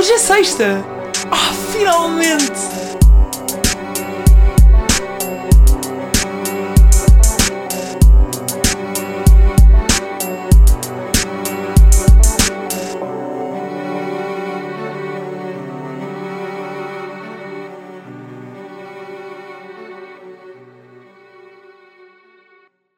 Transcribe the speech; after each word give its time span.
Hoje 0.00 0.12
é 0.12 0.18
sexta! 0.18 0.64
Ah, 1.30 1.52
finalmente! 1.70 2.40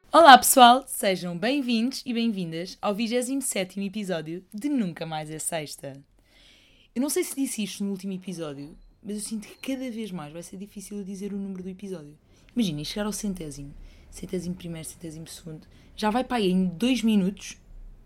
Olá 0.09 0.37
pessoal, 0.37 0.85
sejam 0.87 1.37
bem-vindos 1.37 2.01
e 2.05 2.13
bem-vindas 2.13 2.77
ao 2.81 2.95
27 2.95 3.81
episódio 3.81 4.41
de 4.53 4.69
Nunca 4.69 5.05
Mais 5.05 5.29
é 5.29 5.37
Sexta. 5.37 6.01
Eu 6.95 7.01
não 7.01 7.09
sei 7.09 7.23
se 7.23 7.35
disse 7.35 7.63
isto 7.63 7.83
no 7.83 7.89
último 7.89 8.13
episódio, 8.13 8.77
mas 9.01 9.15
eu 9.15 9.21
sinto 9.21 9.47
que 9.47 9.73
cada 9.73 9.89
vez 9.89 10.11
mais 10.11 10.31
vai 10.31 10.43
ser 10.43 10.57
difícil 10.57 11.03
dizer 11.03 11.33
o 11.33 11.37
número 11.37 11.63
do 11.63 11.69
episódio. 11.69 12.15
Imaginem, 12.55 12.85
chegar 12.85 13.07
ao 13.07 13.11
centésimo, 13.11 13.73
centésimo 14.11 14.53
primeiro, 14.53 14.87
centésimo 14.87 15.27
segundo, 15.27 15.67
já 15.95 16.11
vai 16.11 16.23
para 16.23 16.37
aí 16.37 16.51
em 16.51 16.65
dois 16.65 17.01
minutos 17.01 17.57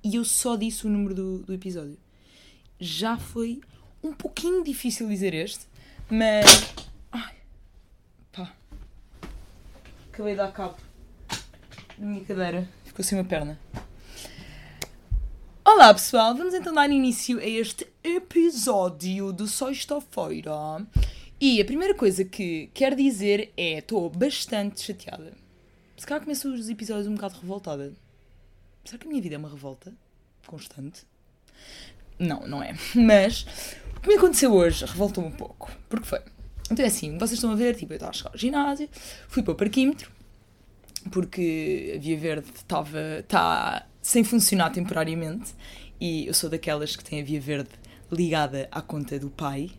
e 0.01 0.15
eu 0.15 0.23
só 0.23 0.55
disse 0.55 0.87
o 0.87 0.89
número 0.89 1.13
do, 1.13 1.39
do 1.39 1.53
episódio. 1.53 1.97
Já 2.79 3.17
foi 3.17 3.59
um 4.01 4.13
pouquinho 4.13 4.63
difícil 4.63 5.05
dizer 5.09 5.33
este, 5.33 5.65
mas. 6.09 6.45
Ai, 7.11 7.35
pá. 8.31 8.55
Acabei 10.13 10.31
de 10.31 10.37
dar 10.37 10.53
cabo 10.53 10.77
na 11.97 12.05
minha 12.05 12.23
cadeira. 12.23 12.69
Ficou 12.85 13.03
sem 13.03 13.17
uma 13.17 13.25
perna. 13.25 13.59
Olá 15.77 15.93
pessoal, 15.93 16.33
vamos 16.33 16.55
então 16.55 16.73
dar 16.73 16.89
início 16.89 17.37
a 17.37 17.45
este 17.45 17.87
episódio 18.03 19.31
de 19.31 19.47
sexta-feira. 19.47 20.83
E 21.39 21.61
a 21.61 21.65
primeira 21.65 21.93
coisa 21.93 22.25
que 22.25 22.71
quero 22.73 22.95
dizer 22.95 23.53
é: 23.55 23.77
estou 23.77 24.09
bastante 24.09 24.81
chateada. 24.81 25.33
Se 25.95 26.03
calhar 26.03 26.23
começo 26.23 26.51
os 26.51 26.67
episódios 26.67 27.05
um 27.05 27.13
bocado 27.13 27.37
revoltada. 27.39 27.93
Será 28.83 28.97
que 28.97 29.05
a 29.05 29.07
minha 29.07 29.21
vida 29.21 29.35
é 29.35 29.37
uma 29.37 29.49
revolta 29.49 29.93
constante? 30.47 31.03
Não, 32.17 32.47
não 32.47 32.63
é. 32.63 32.75
Mas 32.95 33.45
o 33.97 34.01
que 34.01 34.07
me 34.07 34.15
aconteceu 34.15 34.51
hoje 34.55 34.83
revoltou-me 34.83 35.29
um 35.29 35.37
pouco. 35.37 35.71
Porque 35.87 36.07
foi. 36.07 36.21
Então 36.71 36.83
é 36.83 36.87
assim, 36.87 37.19
vocês 37.19 37.33
estão 37.33 37.51
a 37.51 37.55
ver, 37.55 37.75
tipo, 37.75 37.93
eu 37.93 37.97
estava 37.97 38.09
a 38.09 38.13
chegar 38.13 38.31
ao 38.31 38.37
ginásio, 38.37 38.89
fui 39.27 39.43
para 39.43 39.53
o 39.53 39.55
parquímetro, 39.55 40.11
porque 41.11 41.93
a 41.95 41.99
Via 41.99 42.17
Verde 42.17 42.49
estava 42.55 43.19
está 43.19 43.85
sem 44.07 44.23
funcionar 44.23 44.69
temporariamente 44.69 45.53
e 45.99 46.27
eu 46.27 46.33
sou 46.33 46.49
daquelas 46.49 46.95
que 46.95 47.03
tem 47.03 47.19
a 47.19 47.25
Via 47.25 47.41
Verde 47.41 47.71
ligada 48.09 48.69
à 48.71 48.81
conta 48.81 49.19
do 49.19 49.29
pai, 49.29 49.69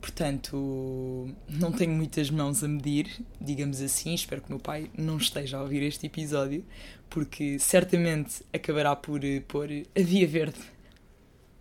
portanto 0.00 1.28
não 1.48 1.72
tenho 1.72 1.90
muitas 1.90 2.30
mãos 2.30 2.62
a 2.62 2.68
medir, 2.68 3.10
digamos 3.40 3.80
assim. 3.80 4.14
Espero 4.14 4.42
que 4.42 4.46
o 4.46 4.52
meu 4.52 4.60
pai 4.60 4.88
não 4.96 5.16
esteja 5.16 5.58
a 5.58 5.62
ouvir 5.62 5.82
este 5.82 6.06
episódio, 6.06 6.64
porque 7.10 7.58
certamente 7.58 8.44
acabará 8.52 8.94
por 8.94 9.24
eh, 9.24 9.40
pôr 9.40 9.68
a 9.68 10.00
Via 10.00 10.28
Verde 10.28 10.60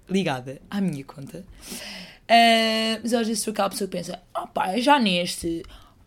ligada 0.08 0.62
à 0.70 0.80
minha 0.80 1.04
conta. 1.04 1.40
Uh, 1.40 3.02
mas 3.02 3.12
às 3.12 3.28
vezes 3.28 3.42
sou 3.42 3.52
aquela 3.52 3.72
pessoa 3.72 3.88
que 3.88 3.98
pensa: 3.98 4.22
oh 4.38 4.46
pá, 4.46 4.78
já 4.78 5.00
neste, 5.00 5.64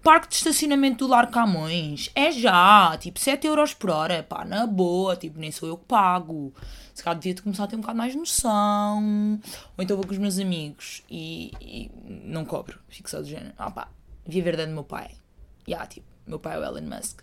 parque 0.07 0.29
de 0.29 0.37
estacionamento 0.37 1.05
do 1.05 1.11
Lar 1.11 1.29
Camões. 1.33 2.13
É 2.15 2.31
já, 2.31 2.97
tipo, 2.97 3.19
7 3.19 3.45
euros 3.49 3.75
por 3.75 3.91
hora, 3.91 4.23
pá, 4.23 4.45
na 4.45 4.65
boa, 4.65 5.17
tipo, 5.17 5.37
nem 5.37 5.51
sou 5.51 5.69
eu 5.69 5.77
que 5.77 5.85
pago. 5.85 6.55
Se 6.95 7.03
calhar 7.03 7.19
devia 7.19 7.43
começar 7.43 7.65
a 7.65 7.67
ter 7.67 7.75
um 7.75 7.81
bocado 7.81 7.99
mais 7.99 8.15
noção. 8.15 9.41
Ou 9.77 9.83
então 9.83 9.97
vou 9.97 10.07
com 10.07 10.13
os 10.13 10.19
meus 10.19 10.39
amigos 10.39 11.03
e, 11.11 11.51
e 11.61 11.91
não 12.25 12.45
cobro, 12.45 12.79
fico 12.89 13.11
só 13.11 13.19
do 13.21 13.27
género. 13.27 13.53
Ah 13.59 13.69
pá, 13.69 13.89
via 14.25 14.45
verdade 14.45 14.69
do 14.69 14.75
meu 14.75 14.85
pai. 14.85 15.11
Já, 15.67 15.73
yeah, 15.73 15.87
tipo, 15.89 16.07
meu 16.25 16.39
pai 16.39 16.55
é 16.55 16.61
o 16.61 16.65
Elon 16.65 16.83
Musk. 16.83 17.23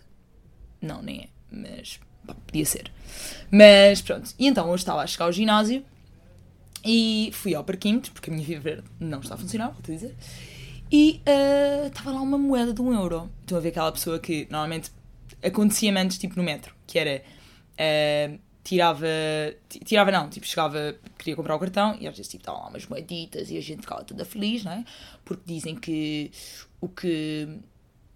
Não, 0.82 1.00
nem 1.00 1.22
é, 1.22 1.28
mas 1.50 1.98
pá, 2.26 2.34
podia 2.46 2.66
ser. 2.66 2.92
Mas 3.50 4.02
pronto, 4.02 4.34
e 4.38 4.46
então 4.46 4.68
hoje 4.68 4.82
estava 4.82 5.00
a 5.00 5.06
chegar 5.06 5.24
ao 5.24 5.32
ginásio 5.32 5.82
e 6.84 7.30
fui 7.32 7.54
ao 7.54 7.64
parquímetro, 7.64 8.12
porque 8.12 8.28
a 8.28 8.32
minha 8.34 8.44
Via 8.44 8.60
Verde 8.60 8.84
não 9.00 9.20
está 9.20 9.36
a 9.36 9.38
funcionar, 9.38 9.70
vou-te 9.70 9.90
dizer. 9.90 10.14
E 10.96 11.20
estava 11.88 12.12
uh, 12.12 12.14
lá 12.14 12.20
uma 12.20 12.38
moeda 12.38 12.72
de 12.72 12.80
um 12.80 12.94
euro. 12.94 13.28
Estão 13.40 13.58
a 13.58 13.60
ver 13.60 13.70
aquela 13.70 13.90
pessoa 13.90 14.16
que 14.20 14.46
normalmente 14.48 14.92
acontecia 15.42 15.92
antes, 15.92 16.16
tipo 16.18 16.36
no 16.36 16.44
metro, 16.44 16.72
que 16.86 17.00
era. 17.00 17.20
Uh, 17.72 18.38
tirava. 18.62 19.08
Tirava 19.84 20.12
não, 20.12 20.30
tipo, 20.30 20.46
chegava, 20.46 20.94
queria 21.18 21.34
comprar 21.34 21.56
o 21.56 21.58
cartão 21.58 21.96
e 22.00 22.06
às 22.06 22.16
vezes 22.16 22.30
tipo, 22.30 22.48
lá 22.48 22.68
umas 22.68 22.86
moeditas 22.86 23.50
e 23.50 23.56
a 23.56 23.60
gente 23.60 23.80
ficava 23.80 24.04
toda 24.04 24.24
feliz, 24.24 24.62
não 24.62 24.70
é? 24.70 24.84
Porque 25.24 25.42
dizem 25.44 25.74
que 25.74 26.30
o 26.80 26.88
que. 26.88 27.48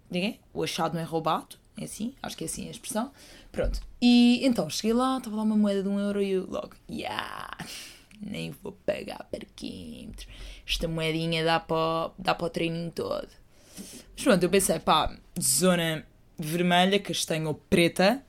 Ninguém? 0.09 0.39
O 0.53 0.63
achado 0.63 0.93
não 0.93 1.01
é 1.01 1.03
roubado, 1.03 1.57
é 1.77 1.83
assim, 1.83 2.15
acho 2.23 2.37
que 2.37 2.45
é 2.45 2.47
assim 2.47 2.69
a 2.69 2.71
expressão. 2.71 3.11
Pronto. 3.51 3.81
E 4.01 4.39
então 4.45 4.69
cheguei 4.69 4.93
lá, 4.93 5.17
estava 5.17 5.35
lá 5.35 5.43
uma 5.43 5.57
moeda 5.57 5.83
de 5.83 5.89
um 5.89 5.99
euro 5.99 6.21
e 6.21 6.31
eu 6.31 6.49
logo, 6.49 6.71
yeah, 6.89 7.57
nem 8.21 8.51
vou 8.51 8.71
pagar 8.71 9.27
parquímetros 9.29 10.27
esta 10.69 10.87
moedinha 10.87 11.43
dá 11.43 11.59
para, 11.59 12.11
dá 12.17 12.35
para 12.35 12.45
o 12.45 12.49
treininho 12.49 12.91
todo. 12.91 13.27
Mas 14.13 14.23
pronto, 14.23 14.43
eu 14.43 14.49
pensei, 14.49 14.77
pá, 14.79 15.17
zona 15.41 16.05
vermelha, 16.37 16.99
castanha 16.99 17.47
ou 17.47 17.55
preta. 17.55 18.23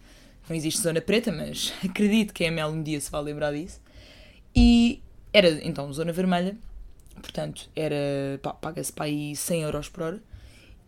Não 0.48 0.56
existe 0.56 0.80
zona 0.80 1.02
preta, 1.02 1.30
mas 1.30 1.74
acredito 1.84 2.32
que 2.32 2.46
a 2.46 2.50
Mel 2.50 2.68
um 2.68 2.82
dia 2.82 2.98
se 2.98 3.10
vai 3.10 3.22
lembrar 3.22 3.52
disso. 3.52 3.78
E 4.56 5.02
era 5.32 5.50
então 5.64 5.92
zona 5.92 6.12
vermelha, 6.12 6.56
portanto, 7.20 7.68
era, 7.76 8.40
paga-se 8.60 8.92
para 8.92 9.04
aí 9.04 9.36
100 9.36 9.62
euros 9.62 9.88
por 9.90 10.02
hora. 10.02 10.22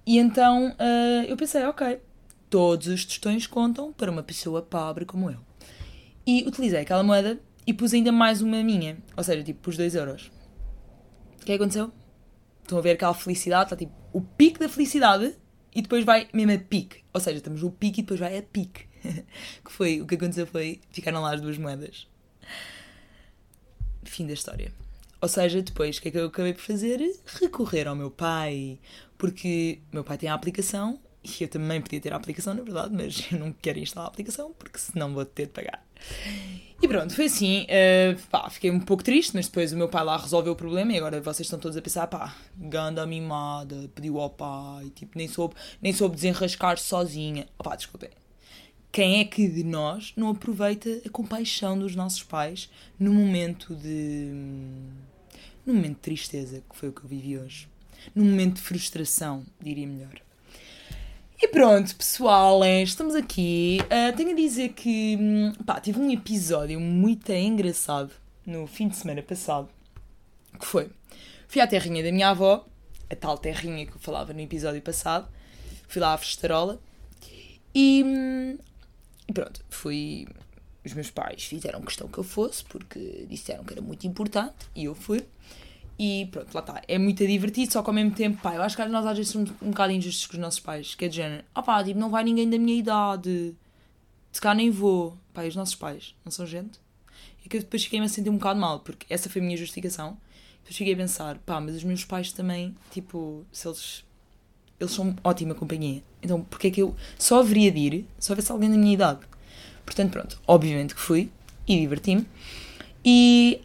E 0.07 0.19
então 0.19 0.71
uh, 0.71 1.25
eu 1.29 1.37
pensei, 1.37 1.65
ok, 1.65 2.01
todos 2.49 2.89
os 2.89 3.05
tostões 3.05 3.47
contam 3.47 3.93
para 3.93 4.11
uma 4.11 4.23
pessoa 4.23 4.63
pobre 4.63 5.05
como 5.05 5.31
eu. 5.31 5.39
E 6.27 6.45
utilizei 6.47 6.81
aquela 6.81 7.03
moeda 7.03 7.39
e 7.67 7.75
pus 7.75 7.93
ainda 7.93 8.11
mais 8.11 8.41
uma 8.41 8.63
minha, 8.65 8.97
ou 9.17 9.23
seja, 9.23 9.45
tipo, 9.45 9.61
pus 9.61 9.77
2 9.77 9.95
euros. 9.95 10.31
O 11.43 11.45
que 11.45 11.53
é 11.53 11.57
que 11.57 11.63
aconteceu? 11.63 11.93
Estão 12.63 12.79
a 12.79 12.81
ver 12.81 12.93
aquela 12.93 13.15
felicidade, 13.15 13.65
está 13.65 13.77
tipo 13.77 13.93
o 14.13 14.21
pico 14.21 14.61
da 14.61 14.69
felicidade 14.69 15.37
e 15.75 15.83
depois 15.83 16.05
vai 16.05 16.29
mesmo 16.33 16.53
a 16.53 16.59
pique. 16.59 17.03
Ou 17.13 17.21
seja, 17.21 17.39
estamos 17.39 17.63
no 17.63 17.71
pico 17.73 17.99
e 17.99 18.03
depois 18.03 18.21
vai 18.21 18.39
a 18.39 18.43
pique. 18.43 18.87
que 19.65 19.73
foi, 19.73 20.01
o 20.01 20.07
que 20.07 20.15
aconteceu 20.15 20.47
foi, 20.47 20.81
ficaram 20.93 21.21
lá 21.21 21.35
as 21.35 21.41
duas 21.41 21.59
moedas. 21.59 22.07
Fim 24.05 24.25
da 24.27 24.35
história. 24.35 24.73
Ou 25.21 25.29
seja, 25.29 25.61
depois, 25.63 25.99
o 25.99 26.03
que 26.03 26.09
é 26.09 26.11
que 26.13 26.19
eu 26.19 26.27
acabei 26.27 26.53
por 26.55 26.63
fazer? 26.63 27.01
Recorrer 27.41 27.89
ao 27.89 27.97
meu 27.97 28.11
pai. 28.11 28.79
Porque 29.19 29.81
meu 29.93 30.05
pai 30.05 30.19
tem 30.19 30.29
a 30.29 30.35
aplicação 30.35 31.01
e 31.25 31.43
eu 31.43 31.49
também 31.49 31.81
podia 31.81 32.01
ter 32.01 32.13
a 32.13 32.17
aplicação, 32.17 32.55
na 32.55 32.63
verdade, 32.63 32.95
mas 32.95 33.27
eu 33.33 33.39
não 33.39 33.53
quero 33.53 33.79
instalar 33.79 34.09
a 34.09 34.11
aplicação 34.11 34.53
porque 34.53 34.79
senão 34.79 35.15
vou 35.15 35.25
ter 35.25 35.47
de 35.47 35.53
pagar. 35.53 35.85
E 36.81 36.89
pronto, 36.89 37.15
foi 37.15 37.27
assim. 37.27 37.63
Uh, 37.63 38.21
pá, 38.29 38.51
fiquei 38.51 38.71
um 38.71 38.81
pouco 38.81 39.05
triste, 39.05 39.33
mas 39.35 39.47
depois 39.47 39.73
o 39.73 39.77
meu 39.77 39.89
pai 39.89 40.05
lá 40.05 40.17
resolveu 40.17 40.53
o 40.53 40.57
problema 40.57 40.93
e 40.93 40.97
agora 40.97 41.21
vocês 41.21 41.47
estão 41.47 41.59
todos 41.59 41.77
a 41.77 41.83
pensar, 41.83 42.09
pá, 42.09 42.35
ganda 42.57 43.07
mimada, 43.07 43.89
pediu 43.95 44.19
ao 44.19 44.31
pai, 44.31 44.91
tipo, 44.95 45.17
nem 45.17 45.29
soube, 45.29 45.55
nem 45.81 45.93
soube 45.93 46.17
desenrascar 46.17 46.77
sozinha. 46.79 47.47
Opá, 47.57 47.77
desculpem. 47.77 48.11
Quem 48.91 49.21
é 49.21 49.25
que 49.25 49.49
de 49.49 49.63
nós 49.63 50.13
não 50.17 50.29
aproveita 50.29 51.01
a 51.07 51.09
compaixão 51.09 51.79
dos 51.79 51.95
nossos 51.95 52.25
pais 52.25 52.69
no 52.99 53.13
momento 53.13 53.75
de. 53.77 54.29
no 55.65 55.75
momento 55.75 55.95
de 55.95 56.03
tristeza, 56.03 56.63
que 56.69 56.77
foi 56.77 56.89
o 56.89 56.93
que 56.93 57.03
eu 57.03 57.09
vivi 57.09 57.39
hoje? 57.39 57.69
No 58.13 58.25
momento 58.25 58.57
de 58.57 58.63
frustração, 58.63 59.47
diria 59.61 59.87
melhor. 59.87 60.21
E 61.45 61.49
pronto, 61.49 61.97
pessoal, 61.97 62.65
estamos 62.65 63.17
aqui. 63.17 63.81
Uh, 63.87 64.17
tenho 64.17 64.31
a 64.31 64.35
dizer 64.35 64.69
que 64.75 65.19
hum, 65.21 65.53
pá, 65.67 65.81
tive 65.81 65.99
um 65.99 66.09
episódio 66.09 66.79
muito 66.79 67.33
engraçado 67.33 68.13
no 68.47 68.65
fim 68.69 68.87
de 68.87 68.95
semana 68.95 69.21
passado. 69.25 69.69
Que 70.57 70.65
foi? 70.65 70.89
Fui 71.49 71.61
à 71.61 71.67
terrinha 71.67 72.01
da 72.01 72.13
minha 72.13 72.29
avó, 72.29 72.65
a 73.11 73.17
tal 73.17 73.37
terrinha 73.37 73.85
que 73.85 73.93
eu 73.93 73.99
falava 73.99 74.33
no 74.33 74.39
episódio 74.39 74.81
passado. 74.81 75.29
Fui 75.89 76.01
lá 76.01 76.15
à 76.15 76.17
festarola 76.17 76.81
e, 77.75 78.05
hum, 78.07 78.57
e 79.27 79.33
pronto, 79.33 79.65
fui. 79.69 80.29
Os 80.85 80.95
meus 80.95 81.11
pais 81.11 81.43
fizeram 81.43 81.83
questão 81.83 82.07
que 82.07 82.19
eu 82.19 82.25
fosse 82.25 82.63
porque 82.67 83.27
disseram 83.29 83.65
que 83.65 83.73
era 83.73 83.83
muito 83.83 84.07
importante 84.07 84.69
e 84.77 84.85
eu 84.85 84.95
fui. 84.95 85.27
E 85.99 86.29
pronto, 86.31 86.53
lá 86.55 86.61
está. 86.61 86.83
É 86.89 86.99
muito 86.99 87.27
divertido, 87.27 87.73
só 87.73 87.83
que 87.83 87.91
ao 87.91 87.95
mesmo 87.95 88.13
tempo, 88.13 88.41
pá, 88.43 88.55
eu 88.55 88.63
acho 88.63 88.77
que 88.77 88.85
nós 88.87 89.07
às 89.07 89.17
vezes 89.17 89.33
somos 89.33 89.51
um 89.63 89.71
bocado 89.71 89.93
injustos 89.93 90.27
com 90.27 90.35
os 90.35 90.41
nossos 90.41 90.61
pais. 90.61 90.95
Que 90.95 91.05
é 91.05 91.09
de 91.09 91.17
género, 91.17 91.45
ah 91.55 91.63
pá, 91.63 91.83
tipo, 91.85 91.99
não 91.99 92.11
vai 92.11 92.25
ninguém 92.25 92.49
da 92.49 92.59
minha 92.59 92.77
idade. 92.77 93.55
Se 94.31 94.41
cá 94.41 94.55
nem 94.55 94.71
vou. 94.71 95.17
Pá, 95.33 95.45
e 95.45 95.49
os 95.49 95.57
nossos 95.57 95.75
pais 95.75 96.15
não 96.25 96.33
são 96.33 96.47
gente? 96.47 96.81
E 97.45 97.49
que 97.49 97.57
eu 97.57 97.61
depois 97.61 97.85
fiquei-me 97.85 98.07
a 98.07 98.09
sentir 98.09 98.31
um 98.31 98.37
bocado 98.37 98.61
mal, 98.61 98.81
porque 98.81 99.07
essa 99.13 99.29
foi 99.29 99.41
a 99.41 99.45
minha 99.45 99.57
justificação. 99.57 100.17
Depois 100.63 100.77
fiquei 100.77 100.95
a 100.95 100.97
pensar, 100.97 101.39
pá, 101.39 101.61
mas 101.61 101.77
os 101.77 101.85
meus 101.85 102.05
pais 102.05 102.33
também, 102.33 102.75
tipo, 102.91 103.45
se 103.53 103.67
eles. 103.67 104.05
Eles 104.79 104.93
são 104.93 105.15
ótima 105.23 105.55
companhia. 105.55 106.03
Então, 106.21 106.43
porque 106.43 106.67
é 106.67 106.71
que 106.71 106.83
eu 106.83 106.97
só 107.17 107.39
haveria 107.39 107.71
de 107.71 107.79
ir 107.79 108.07
se 108.19 108.33
houvesse 108.33 108.51
alguém 108.51 108.69
da 108.69 108.77
minha 108.77 108.93
idade? 108.93 109.21
Portanto, 109.85 110.11
pronto, 110.11 110.41
obviamente 110.47 110.95
que 110.95 111.01
fui 111.01 111.31
e 111.67 111.79
diverti-me. 111.79 112.27
E 113.05 113.61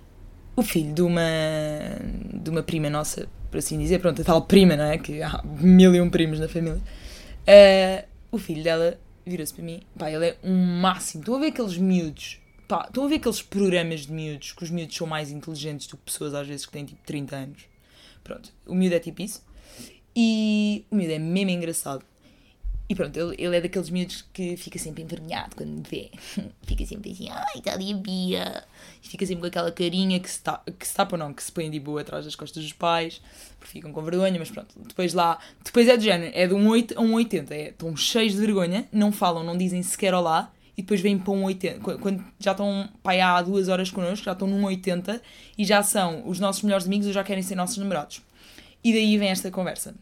o 0.57 0.63
filho 0.63 0.91
de 0.91 1.03
uma, 1.03 1.21
de 2.33 2.49
uma 2.49 2.63
prima 2.63 2.89
nossa, 2.89 3.29
por 3.51 3.59
assim 3.59 3.77
dizer, 3.77 3.99
pronto, 3.99 4.23
a 4.23 4.25
tal 4.25 4.41
prima, 4.41 4.75
não 4.75 4.85
é? 4.85 4.97
Que 4.97 5.21
há 5.21 5.43
mil 5.45 5.93
e 5.93 6.01
um 6.01 6.09
primos 6.09 6.39
na 6.39 6.47
família. 6.47 6.81
Uh, 7.47 8.07
o 8.31 8.39
filho 8.39 8.63
dela 8.63 8.99
virou-se 9.23 9.53
para 9.53 9.63
mim, 9.63 9.81
pá, 9.97 10.11
ele 10.11 10.29
é 10.29 10.37
um 10.43 10.55
máximo. 10.55 11.21
Estão 11.21 11.35
a 11.35 11.39
ver 11.39 11.47
aqueles 11.49 11.77
miúdos, 11.77 12.41
pá, 12.67 12.85
estão 12.87 13.05
a 13.05 13.07
ver 13.07 13.15
aqueles 13.17 13.39
programas 13.39 14.07
de 14.07 14.11
miúdos, 14.11 14.51
que 14.51 14.63
os 14.63 14.71
miúdos 14.71 14.97
são 14.97 15.05
mais 15.05 15.29
inteligentes 15.29 15.85
do 15.85 15.95
que 15.95 16.03
pessoas 16.05 16.33
às 16.33 16.47
vezes 16.47 16.65
que 16.65 16.71
têm 16.71 16.85
tipo 16.85 17.01
30 17.05 17.35
anos. 17.35 17.61
Pronto, 18.23 18.51
o 18.65 18.73
miúdo 18.73 18.95
é 18.95 18.99
tipo 18.99 19.21
isso. 19.21 19.45
E 20.15 20.83
o 20.89 20.95
miúdo 20.95 21.13
é 21.13 21.19
mesmo 21.19 21.51
engraçado. 21.51 22.03
E 22.89 22.95
pronto, 22.95 23.17
ele, 23.17 23.35
ele 23.37 23.57
é 23.57 23.61
daqueles 23.61 23.89
miúdos 23.89 24.23
que 24.31 24.55
fica 24.55 24.79
sempre 24.79 25.03
envergonhado 25.03 25.55
quando 25.57 25.69
me 25.69 25.83
vê. 25.89 26.09
fica 26.63 26.85
sempre 26.85 27.11
assim, 27.11 27.27
ai, 27.29 27.57
está 27.57 27.73
ali 27.73 27.93
a 27.93 27.97
Bia. 27.97 28.63
E 29.03 29.07
fica 29.09 29.25
sempre 29.25 29.41
com 29.41 29.47
aquela 29.47 29.71
carinha 29.71 30.19
que 30.19 30.29
se, 30.29 30.41
ta, 30.41 30.61
que 30.79 30.87
se 30.87 30.93
tapa 30.93 31.15
ou 31.15 31.19
não, 31.19 31.33
que 31.33 31.43
se 31.43 31.51
põe 31.51 31.69
de 31.69 31.79
boa 31.79 31.99
atrás 31.99 32.23
das 32.23 32.35
costas 32.35 32.63
dos 32.63 32.71
pais, 32.71 33.21
porque 33.59 33.73
ficam 33.73 33.91
com 33.91 34.01
vergonha, 34.01 34.39
mas 34.39 34.49
pronto. 34.49 34.73
Depois 34.87 35.13
lá, 35.13 35.37
depois 35.63 35.87
é 35.89 35.97
de 35.97 36.05
género, 36.05 36.31
é 36.33 36.47
de 36.47 36.53
um 36.53 36.65
8 36.67 36.97
a 36.97 37.01
um 37.01 37.13
80. 37.15 37.53
É, 37.53 37.69
estão 37.69 37.95
cheios 37.97 38.33
de 38.33 38.39
vergonha, 38.39 38.87
não 38.91 39.11
falam, 39.11 39.43
não 39.43 39.57
dizem 39.57 39.83
sequer 39.83 40.13
olá, 40.13 40.53
e 40.77 40.81
depois 40.81 41.01
vêm 41.01 41.17
para 41.17 41.33
um 41.33 41.43
80. 41.43 41.97
Quando 41.97 42.23
já 42.39 42.51
estão 42.51 42.87
pai, 43.03 43.19
há 43.19 43.41
duas 43.41 43.67
horas 43.67 43.91
connosco, 43.91 44.23
já 44.23 44.31
estão 44.31 44.47
num 44.47 44.63
80 44.63 45.21
e 45.57 45.65
já 45.65 45.83
são 45.83 46.25
os 46.25 46.39
nossos 46.39 46.63
melhores 46.63 46.85
amigos 46.85 47.07
ou 47.07 47.13
já 47.13 47.23
querem 47.23 47.43
ser 47.43 47.55
nossos 47.55 47.77
namorados. 47.77 48.21
E 48.81 48.93
daí 48.93 49.17
vem 49.17 49.29
esta 49.29 49.51
conversa. 49.51 49.95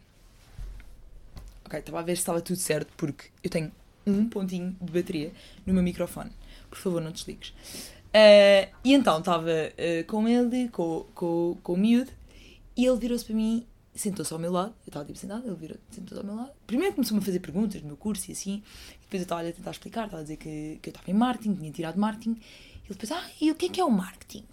Ok, 1.65 1.79
estava 1.79 1.99
a 1.99 2.03
ver 2.03 2.15
se 2.15 2.21
estava 2.21 2.41
tudo 2.41 2.59
certo, 2.59 2.93
porque 2.95 3.25
eu 3.43 3.49
tenho 3.49 3.71
um 4.05 4.29
pontinho 4.29 4.75
de 4.79 4.91
bateria 4.91 5.31
no 5.65 5.73
meu 5.73 5.83
microfone. 5.83 6.31
Por 6.69 6.77
favor, 6.77 7.01
não 7.01 7.11
desligues. 7.11 7.49
Uh, 7.49 8.71
e 8.83 8.93
então 8.93 9.19
estava 9.19 9.49
uh, 9.49 10.05
com 10.07 10.27
ele, 10.27 10.69
com, 10.69 11.05
com, 11.13 11.57
com 11.61 11.73
o 11.73 11.77
miúdo, 11.77 12.11
e 12.77 12.85
ele 12.85 12.97
virou-se 12.97 13.25
para 13.25 13.35
mim, 13.35 13.65
sentou-se 13.93 14.31
ao 14.31 14.39
meu 14.39 14.51
lado. 14.51 14.73
Eu 14.85 14.89
estava 14.89 15.05
tipo 15.05 15.17
sentado, 15.17 15.45
ele 15.45 15.55
virou 15.55 15.77
sentou-se 15.89 16.21
ao 16.21 16.25
meu 16.25 16.35
lado. 16.35 16.51
Primeiro 16.67 16.95
começou-me 16.95 17.21
a 17.21 17.25
fazer 17.25 17.39
perguntas 17.39 17.81
do 17.81 17.87
meu 17.87 17.97
curso 17.97 18.29
e 18.29 18.33
assim, 18.33 18.63
e 18.91 19.01
depois 19.03 19.21
eu 19.21 19.23
estava 19.23 19.41
a 19.41 19.51
tentar 19.51 19.71
explicar, 19.71 20.05
estava 20.05 20.21
a 20.21 20.23
dizer 20.23 20.37
que, 20.37 20.79
que 20.81 20.89
eu 20.89 20.91
estava 20.91 21.09
em 21.09 21.13
marketing, 21.13 21.55
tinha 21.55 21.71
tirado 21.71 21.99
marketing. 21.99 22.31
E 22.31 22.87
ele 22.87 22.99
depois, 22.99 23.11
ah, 23.11 23.29
e 23.41 23.51
o 23.51 23.55
que 23.55 23.65
é 23.65 23.69
que 23.69 23.81
é 23.81 23.85
o 23.85 23.91
marketing? 23.91 24.45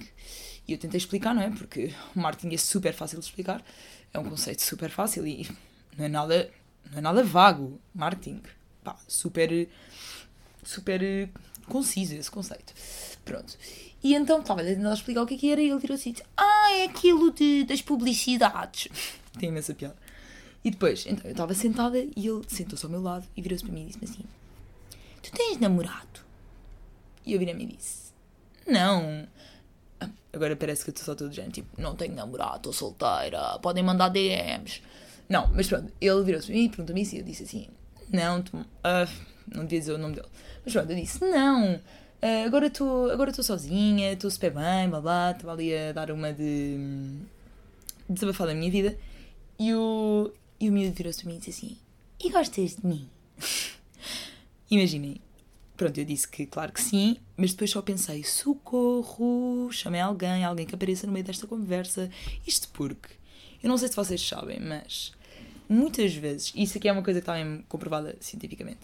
E 0.67 0.73
eu 0.73 0.79
tentei 0.79 0.99
explicar, 0.99 1.35
não 1.35 1.43
é? 1.43 1.51
Porque 1.51 1.93
o 2.17 2.21
marketing 2.21 2.55
é 2.55 2.59
super 2.59 2.95
fácil 2.95 3.19
de 3.19 3.27
explicar, 3.27 3.63
é 4.13 4.19
um 4.19 4.25
conceito 4.25 4.63
super 4.63 4.91
fácil 4.91 5.27
e 5.27 5.47
não 5.99 6.05
é 6.07 6.09
nada 6.09 6.51
não 6.93 6.99
é 6.99 7.01
nada 7.01 7.25
vago. 7.25 7.81
Marketing. 7.95 8.43
Pá, 8.85 8.97
super. 9.09 9.69
super 10.63 11.31
conciso 11.69 12.15
esse 12.15 12.31
conceito. 12.31 12.75
Pronto. 13.25 13.57
E 14.03 14.15
então 14.15 14.41
estava 14.41 14.61
a 14.61 14.65
tentar 14.65 14.93
explicar 14.93 15.23
o 15.23 15.27
que, 15.27 15.35
é 15.35 15.39
que 15.39 15.51
era 15.51 15.61
e 15.61 15.71
ele 15.71 15.81
tirou 15.81 15.95
assim: 15.95 16.15
Ah, 16.37 16.71
é 16.73 16.85
aquilo 16.85 17.33
de, 17.33 17.65
das 17.65 17.81
publicidades. 17.81 18.89
Tem 19.39 19.49
imensa 19.49 19.75
piada. 19.75 19.97
E 20.65 20.71
depois, 20.71 21.07
então, 21.07 21.25
eu 21.25 21.33
estava 21.33 21.55
sentada 21.55 21.99
e 21.99 22.29
ele 22.29 22.43
sentou-se 22.47 22.85
ao 22.85 22.91
meu 22.91 23.03
lado 23.03 23.27
e 23.37 23.43
virou-se 23.43 23.65
para 23.65 23.73
mim 23.73 23.85
e 23.85 23.87
disse-me 23.87 24.05
assim: 24.05 24.25
Tu 25.23 25.33
tens 25.33 25.59
namorado? 25.59 26.21
E 27.25 27.33
eu 27.33 27.39
virei-me 27.39 27.65
e 27.65 27.67
disse: 27.69 28.13
Não. 28.67 29.27
Agora 30.33 30.57
parece 30.57 30.83
que 30.83 30.91
eu 30.91 30.93
estou 30.93 31.05
só 31.05 31.15
todo 31.15 31.33
gente, 31.33 31.57
tipo, 31.57 31.81
não 31.81 31.95
tenho 31.95 32.15
namorado, 32.15 32.57
estou 32.57 32.73
solteira, 32.73 33.59
podem 33.61 33.85
mandar 33.85 34.09
DMs. 34.09 34.81
Não, 35.33 35.49
mas 35.55 35.67
pronto, 35.67 35.91
ele 35.99 36.23
virou-se 36.25 36.47
para 36.47 36.55
mim 36.55 36.65
e 36.65 36.69
perguntou-me 36.69 37.01
isso 37.01 37.15
e 37.15 37.21
eu 37.21 37.25
disse 37.25 37.45
assim: 37.45 37.67
Não, 38.13 38.43
tu, 38.43 38.55
uh, 38.55 39.11
não 39.47 39.63
devia 39.63 39.81
dizer 39.81 39.93
o 39.95 39.99
nome 39.99 40.17
dele. 40.17 40.29
Mas 40.63 40.75
pronto, 40.75 40.91
eu 40.91 40.97
disse: 40.97 41.25
Não, 41.25 41.77
uh, 41.77 42.47
agora 42.47 42.67
estou 42.67 43.11
agora 43.11 43.33
sozinha, 43.33 44.13
estou 44.13 44.31
super 44.31 44.53
bem, 44.53 44.91
blá 44.91 45.01
blá. 45.01 45.31
Estava 45.31 45.55
ali 45.55 45.75
a 45.75 45.93
dar 45.93 46.11
uma 46.11 46.35
de. 46.35 46.77
de 48.07 48.15
desabafar 48.15 48.47
da 48.47 48.55
minha 48.55 48.71
vida. 48.71 48.95
E 49.59 49.73
o, 49.73 50.31
e 50.61 50.69
o 50.69 50.73
miúdo 50.73 50.95
virou-se 50.95 51.23
para 51.23 51.31
mim 51.31 51.37
e 51.37 51.41
disse 51.41 51.65
assim: 51.65 51.79
E 52.23 52.29
gostas 52.29 52.77
de 52.77 52.87
mim? 52.87 53.09
Imaginem. 54.71 55.19
Pronto, 55.79 55.97
eu 55.97 56.05
disse 56.05 56.29
que 56.29 56.45
claro 56.45 56.73
que 56.73 56.83
sim, 56.83 57.17
mas 57.39 57.53
depois 57.53 57.71
só 57.71 57.81
pensei: 57.81 58.23
socorro, 58.23 59.73
chamei 59.73 60.03
alguém, 60.03 60.45
alguém 60.45 60.67
que 60.67 60.75
apareça 60.75 61.07
no 61.07 61.13
meio 61.15 61.25
desta 61.25 61.47
conversa. 61.47 62.11
Isto 62.47 62.69
porque, 62.75 63.09
eu 63.63 63.71
não 63.71 63.79
sei 63.79 63.89
se 63.89 63.97
vocês 63.97 64.21
sabem, 64.21 64.61
mas 64.61 65.13
muitas 65.69 66.15
vezes, 66.15 66.53
e 66.55 66.63
isso 66.63 66.79
aqui 66.79 66.89
é 66.89 66.93
uma 66.93 67.03
coisa 67.03 67.21
que 67.21 67.31
está 67.31 67.37
comprovada 67.69 68.17
cientificamente, 68.21 68.81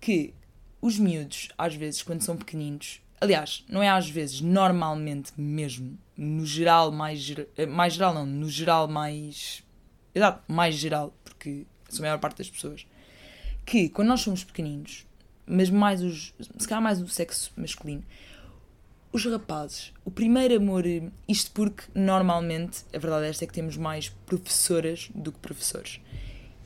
que 0.00 0.34
os 0.80 0.98
miúdos, 0.98 1.48
às 1.56 1.74
vezes, 1.74 2.02
quando 2.02 2.22
são 2.22 2.36
pequeninos, 2.36 3.00
aliás, 3.20 3.64
não 3.68 3.82
é 3.82 3.88
às 3.88 4.08
vezes, 4.08 4.40
normalmente 4.40 5.32
mesmo, 5.36 5.98
no 6.16 6.44
geral 6.44 6.92
mais, 6.92 7.34
eh, 7.56 7.66
mais 7.66 7.94
geral 7.94 8.12
não, 8.12 8.26
no 8.26 8.48
geral 8.48 8.86
mais, 8.86 9.62
exato, 10.14 10.42
mais 10.52 10.74
geral, 10.74 11.14
porque 11.24 11.66
são 11.88 12.04
a 12.04 12.08
maior 12.08 12.18
parte 12.18 12.38
das 12.38 12.50
pessoas, 12.50 12.86
que 13.64 13.88
quando 13.88 14.08
nós 14.08 14.20
somos 14.20 14.44
pequeninos, 14.44 15.06
mas 15.46 15.70
mais 15.70 16.02
os, 16.02 16.34
se 16.58 16.68
calhar 16.68 16.82
mais 16.82 17.00
o 17.00 17.08
sexo 17.08 17.52
masculino, 17.56 18.04
os 19.14 19.24
rapazes, 19.26 19.92
o 20.04 20.10
primeiro 20.10 20.56
amor, 20.56 20.82
isto 21.28 21.52
porque 21.52 21.84
normalmente, 21.94 22.84
a 22.92 22.98
verdade 22.98 23.26
é 23.26 23.28
esta 23.28 23.44
é 23.44 23.46
que 23.46 23.52
temos 23.52 23.76
mais 23.76 24.08
professoras 24.08 25.08
do 25.14 25.30
que 25.30 25.38
professores. 25.38 26.00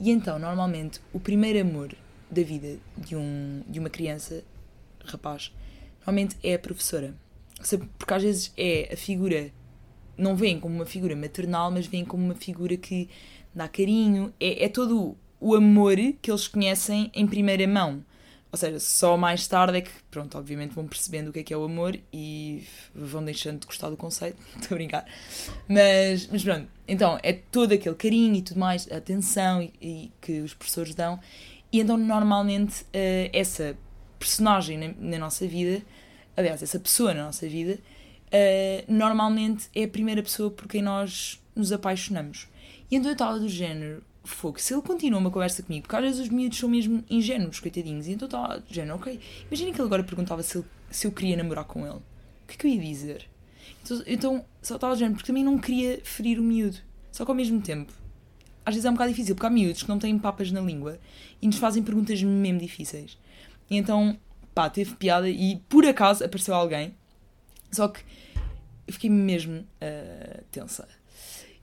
E 0.01 0.11
então, 0.11 0.39
normalmente, 0.39 0.99
o 1.13 1.21
primeiro 1.21 1.61
amor 1.61 1.95
da 2.31 2.43
vida 2.43 2.79
de, 2.97 3.15
um, 3.15 3.63
de 3.69 3.79
uma 3.79 3.91
criança, 3.91 4.43
rapaz, 5.05 5.53
normalmente 5.99 6.39
é 6.43 6.55
a 6.55 6.59
professora. 6.59 7.15
Porque 7.99 8.15
às 8.15 8.23
vezes 8.23 8.51
é 8.57 8.95
a 8.95 8.97
figura, 8.97 9.53
não 10.17 10.35
vem 10.35 10.59
como 10.59 10.75
uma 10.75 10.87
figura 10.87 11.15
maternal, 11.15 11.71
mas 11.71 11.87
vem 11.87 12.03
como 12.03 12.25
uma 12.25 12.35
figura 12.35 12.79
que 12.79 13.11
dá 13.55 13.69
carinho, 13.69 14.33
é, 14.41 14.65
é 14.65 14.69
todo 14.71 15.19
o 15.39 15.55
amor 15.55 15.97
que 16.23 16.31
eles 16.31 16.49
conhecem 16.49 17.11
em 17.15 17.27
primeira 17.27 17.69
mão. 17.69 18.03
Ou 18.51 18.59
seja, 18.59 18.81
só 18.81 19.17
mais 19.17 19.47
tarde 19.47 19.79
é 19.79 19.81
que, 19.83 19.91
pronto, 20.11 20.39
obviamente 20.39 20.75
vão 20.75 20.87
percebendo 20.87 21.29
o 21.29 21.33
que 21.33 21.41
é 21.41 21.43
que 21.43 21.53
é 21.53 21.57
o 21.57 21.65
amor 21.65 21.99
e 22.13 22.65
vão 22.95 23.23
deixando 23.23 23.61
de 23.61 23.67
gostar 23.67 23.91
do 23.91 23.97
conceito. 23.97 24.39
Estou 24.59 24.75
a 24.75 24.79
brincar. 24.79 25.05
Mas, 25.69 26.27
mas 26.29 26.43
pronto, 26.43 26.67
então 26.87 27.19
é 27.23 27.35
todo 27.35 27.73
aquele 27.73 27.95
carinho 27.95 28.37
e 28.37 28.43
tudo 28.43 28.59
mais, 28.59 28.91
atenção 28.91 29.61
e, 29.63 29.73
e 29.83 30.13
que 30.21 30.41
os 30.41 30.55
professores 30.55 30.95
dão. 30.95 31.21
E 31.71 31.81
então, 31.81 31.99
normalmente, 31.99 32.83
uh, 32.85 33.31
essa 33.35 33.77
personagem 34.19 34.79
na, 34.79 34.95
na, 34.99 35.19
nossa 35.19 35.47
vida, 35.47 35.83
aliás, 36.35 36.63
essa 36.63 36.81
pessoa 36.81 37.13
na 37.13 37.25
nossa 37.25 37.47
vida, 37.47 37.79
uh, 38.29 38.93
normalmente 38.93 39.69
é 39.75 39.85
a 39.85 39.89
primeira 39.89 40.23
pessoa 40.23 40.51
por 40.51 40.67
quem 40.67 40.81
nós 40.81 41.39
nos 41.55 41.71
apaixonamos. 41.71 42.49
E 42.91 42.97
então 42.97 43.11
eu 43.11 43.13
estava 43.13 43.39
do 43.39 43.49
género, 43.49 44.03
fogo, 44.31 44.61
se 44.61 44.75
ele 44.75 44.83
continua 44.83 45.19
uma 45.19 45.31
conversa 45.31 45.63
comigo, 45.63 45.83
porque 45.83 45.97
às 45.97 46.03
vezes 46.03 46.21
os 46.21 46.29
miúdos 46.29 46.59
são 46.59 46.69
mesmo 46.69 47.05
ingênuos, 47.09 47.61
coitadinhos, 47.61 48.07
e 48.07 48.13
então 48.13 48.29
do 48.29 48.75
género, 48.75 48.97
ok. 48.97 49.21
Imagina 49.47 49.73
que 49.73 49.81
ele 49.81 49.87
agora 49.87 50.05
perguntava 50.05 50.43
se, 50.43 50.59
ele, 50.59 50.67
se 50.91 51.07
eu 51.07 51.13
queria 51.13 51.37
namorar 51.37 51.65
com 51.65 51.87
ele. 51.87 51.97
O 51.97 52.47
que 52.47 52.55
é 52.55 52.57
que 52.57 52.67
eu 52.67 52.71
ia 52.71 52.81
dizer? 52.81 53.29
Então, 53.83 54.03
então 54.07 54.45
só 54.63 54.77
estava 54.77 54.95
do 54.95 54.99
género, 54.99 55.17
porque 55.17 55.27
também 55.27 55.45
não 55.45 55.59
queria 55.59 56.01
ferir 56.03 56.39
o 56.39 56.43
miúdo. 56.43 56.79
Só 57.11 57.25
que 57.25 57.31
ao 57.31 57.35
mesmo 57.35 57.61
tempo, 57.61 57.93
às 58.65 58.75
vezes 58.75 58.85
é 58.85 58.91
um 58.91 58.93
bocado 58.93 59.11
difícil, 59.11 59.35
porque 59.35 59.47
há 59.47 59.51
miúdos 59.51 59.83
que 59.83 59.89
não 59.89 59.99
têm 59.99 60.19
papas 60.19 60.53
na 60.53 60.61
língua 60.61 60.99
e 61.41 61.47
nos 61.47 61.57
fazem 61.57 61.83
perguntas 61.83 62.23
mesmo 62.23 62.59
difíceis. 62.59 63.19
E 63.71 63.77
então, 63.77 64.19
pá, 64.55 64.69
teve 64.69 64.95
piada 64.95 65.29
e 65.29 65.57
por 65.69 65.87
acaso 65.87 66.25
apareceu 66.25 66.55
alguém, 66.55 66.95
só 67.71 67.89
que 67.89 68.01
eu 68.87 68.93
fiquei 68.93 69.11
mesmo 69.11 69.61
uh, 69.61 70.45
tensa. 70.51 70.89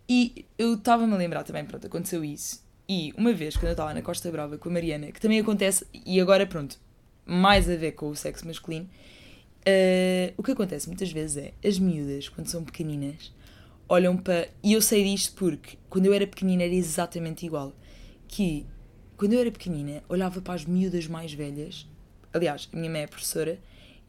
E 0.07 0.45
eu 0.57 0.75
estava-me 0.75 1.13
a 1.13 1.17
lembrar 1.17 1.43
também, 1.43 1.65
pronto, 1.65 1.87
aconteceu 1.87 2.23
isso. 2.23 2.63
E 2.87 3.13
uma 3.17 3.33
vez, 3.33 3.55
quando 3.55 3.67
eu 3.67 3.71
estava 3.71 3.93
na 3.93 4.01
Costa 4.01 4.31
Brava 4.31 4.57
com 4.57 4.69
a 4.69 4.71
Mariana, 4.71 5.11
que 5.11 5.19
também 5.19 5.39
acontece, 5.39 5.85
e 5.93 6.21
agora 6.21 6.45
pronto, 6.45 6.79
mais 7.25 7.69
a 7.69 7.75
ver 7.75 7.93
com 7.93 8.09
o 8.09 8.15
sexo 8.15 8.45
masculino, 8.45 8.85
uh, 8.85 10.33
o 10.37 10.43
que 10.43 10.51
acontece 10.51 10.87
muitas 10.87 11.11
vezes 11.11 11.37
é 11.37 11.67
as 11.67 11.79
miúdas, 11.79 12.29
quando 12.29 12.47
são 12.47 12.63
pequeninas, 12.63 13.33
olham 13.89 14.15
para. 14.17 14.47
E 14.63 14.73
eu 14.73 14.81
sei 14.81 15.03
disto 15.03 15.35
porque 15.35 15.77
quando 15.89 16.05
eu 16.05 16.13
era 16.13 16.27
pequenina 16.27 16.63
era 16.63 16.73
exatamente 16.73 17.45
igual. 17.45 17.73
Que 18.27 18.65
quando 19.17 19.33
eu 19.33 19.39
era 19.39 19.51
pequenina 19.51 20.03
olhava 20.09 20.41
para 20.41 20.53
as 20.53 20.65
miúdas 20.65 21.07
mais 21.07 21.33
velhas. 21.33 21.87
Aliás, 22.33 22.69
a 22.73 22.75
minha 22.75 22.91
mãe 22.91 23.03
é 23.03 23.07
professora, 23.07 23.57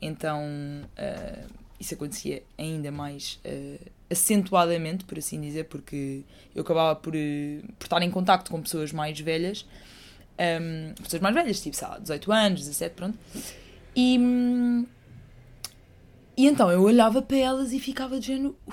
então 0.02 0.42
uh, 0.42 1.46
isso 1.78 1.94
acontecia 1.94 2.42
ainda 2.58 2.90
mais 2.90 3.40
uh, 3.44 3.90
acentuadamente, 4.10 5.04
por 5.04 5.18
assim 5.18 5.40
dizer, 5.40 5.64
porque 5.64 6.22
eu 6.54 6.62
acabava 6.62 6.94
por, 6.96 7.14
uh, 7.14 7.72
por 7.78 7.84
estar 7.84 8.02
em 8.02 8.10
contacto 8.10 8.50
com 8.50 8.62
pessoas 8.62 8.92
mais 8.92 9.18
velhas, 9.18 9.66
um, 10.38 10.94
pessoas 11.02 11.22
mais 11.22 11.34
velhas, 11.34 11.60
tipo, 11.60 11.76
sei 11.76 11.88
lá, 11.88 11.98
18 11.98 12.32
anos, 12.32 12.60
17, 12.60 12.94
pronto. 12.94 13.18
E, 13.94 14.18
e 16.36 16.46
então 16.46 16.70
eu 16.70 16.82
olhava 16.82 17.22
para 17.22 17.36
elas 17.36 17.72
e 17.72 17.80
ficava 17.80 18.20
de 18.20 18.26
género, 18.26 18.56
uh, 18.68 18.72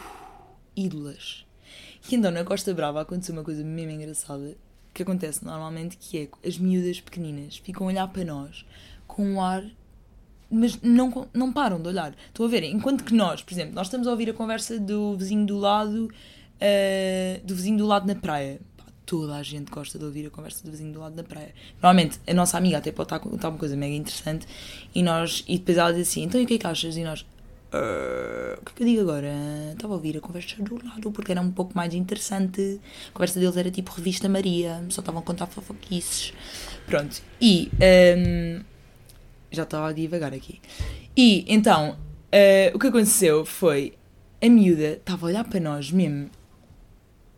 ídolas. 0.75 1.45
E 2.09 2.15
então 2.15 2.31
na 2.31 2.43
Costa 2.43 2.73
Brava 2.73 3.01
aconteceu 3.01 3.33
uma 3.33 3.43
coisa 3.43 3.63
mesmo 3.63 3.91
engraçada 3.91 4.55
que 4.93 5.01
acontece 5.01 5.43
normalmente, 5.43 5.97
que 5.97 6.17
é 6.43 6.47
as 6.47 6.57
miúdas 6.57 6.99
pequeninas 7.01 7.57
ficam 7.57 7.87
a 7.87 7.89
olhar 7.89 8.07
para 8.09 8.23
nós 8.23 8.65
com 9.07 9.25
um 9.25 9.41
ar 9.41 9.63
mas 10.53 10.79
não, 10.81 11.27
não 11.33 11.51
param 11.51 11.81
de 11.81 11.87
olhar. 11.87 12.15
Estão 12.27 12.45
a 12.45 12.49
ver? 12.49 12.63
Enquanto 12.63 13.03
que 13.03 13.13
nós, 13.13 13.41
por 13.41 13.53
exemplo, 13.53 13.73
nós 13.73 13.87
estamos 13.87 14.07
a 14.07 14.11
ouvir 14.11 14.29
a 14.29 14.33
conversa 14.33 14.79
do 14.79 15.17
vizinho 15.17 15.45
do 15.45 15.57
lado, 15.57 16.05
uh, 16.05 17.45
do 17.45 17.55
vizinho 17.55 17.77
do 17.79 17.87
lado 17.87 18.05
na 18.05 18.15
praia. 18.15 18.59
Pá, 18.77 18.85
toda 19.05 19.35
a 19.35 19.43
gente 19.43 19.71
gosta 19.71 19.97
de 19.97 20.05
ouvir 20.05 20.27
a 20.27 20.29
conversa 20.29 20.63
do 20.63 20.71
vizinho 20.71 20.93
do 20.93 20.99
lado 20.99 21.15
na 21.15 21.23
praia. 21.23 21.53
Normalmente, 21.81 22.19
a 22.27 22.33
nossa 22.33 22.57
amiga 22.57 22.77
até 22.77 22.91
pode 22.91 23.07
estar 23.07 23.15
a 23.15 23.19
contar 23.19 23.49
uma 23.49 23.57
coisa 23.57 23.75
mega 23.75 23.95
interessante 23.95 24.47
e, 24.93 25.01
nós, 25.01 25.43
e 25.47 25.57
depois 25.57 25.77
ela 25.77 25.91
diz 25.91 26.07
assim: 26.07 26.23
então 26.23 26.39
e 26.39 26.43
o 26.43 26.47
que 26.47 26.53
é 26.53 26.57
que 26.59 26.67
achas? 26.67 26.95
E 26.95 27.03
nós, 27.03 27.21
uh, 27.21 28.59
o 28.61 28.65
que 28.65 28.71
é 28.71 28.75
que 28.75 28.83
eu 28.83 28.87
digo 28.87 29.01
agora? 29.01 29.33
Estava 29.73 29.93
a 29.93 29.95
ouvir 29.95 30.17
a 30.17 30.21
conversa 30.21 30.61
do 30.61 30.85
lado 30.85 31.11
porque 31.11 31.31
era 31.31 31.41
um 31.41 31.51
pouco 31.51 31.75
mais 31.75 31.95
interessante. 31.95 32.79
A 33.09 33.11
conversa 33.11 33.39
deles 33.39 33.57
era 33.57 33.71
tipo 33.71 33.91
revista 33.91 34.29
Maria, 34.29 34.85
só 34.89 35.01
estavam 35.01 35.21
a 35.21 35.23
contar 35.23 35.47
fofoquices. 35.47 36.31
Pronto. 36.85 37.23
E. 37.41 37.71
Um, 38.17 38.72
já 39.53 39.63
estava 39.63 39.89
a 39.89 39.93
divagar 39.93 40.33
aqui. 40.33 40.59
E 41.15 41.45
então, 41.47 41.91
uh, 41.91 42.75
o 42.75 42.79
que 42.79 42.87
aconteceu 42.87 43.45
foi 43.45 43.93
a 44.41 44.49
miúda 44.49 44.93
estava 44.93 45.25
a 45.25 45.29
olhar 45.29 45.43
para 45.45 45.59
nós 45.59 45.91
mesmo, 45.91 46.29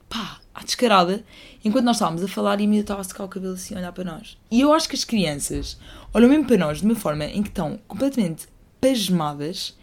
pá, 0.10 0.39
à 0.53 0.63
descarada, 0.63 1.24
enquanto 1.63 1.86
nós 1.86 1.98
estávamos 1.98 2.24
a 2.24 2.27
falar 2.27 2.60
e 2.60 2.63
a 2.63 2.67
miúda 2.67 2.81
estava 2.81 3.01
a 3.01 3.03
secar 3.03 3.25
o 3.25 3.27
cabelo 3.27 3.53
assim 3.53 3.75
a 3.75 3.77
olhar 3.77 3.91
para 3.91 4.03
nós. 4.03 4.38
E 4.50 4.62
eu 4.62 4.74
acho 4.74 4.89
que 4.89 4.95
as 4.95 5.03
crianças 5.03 5.77
olham 6.13 6.29
mesmo 6.29 6.45
para 6.45 6.57
nós 6.57 6.79
de 6.79 6.86
uma 6.86 6.95
forma 6.95 7.25
em 7.25 7.43
que 7.43 7.50
estão 7.50 7.79
completamente 7.88 8.48
pasmadas 8.79 9.77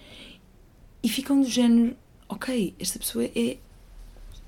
e 1.02 1.08
ficam 1.08 1.40
do 1.40 1.48
género, 1.48 1.96
ok, 2.28 2.74
esta 2.78 2.98
pessoa 2.98 3.24
é 3.24 3.58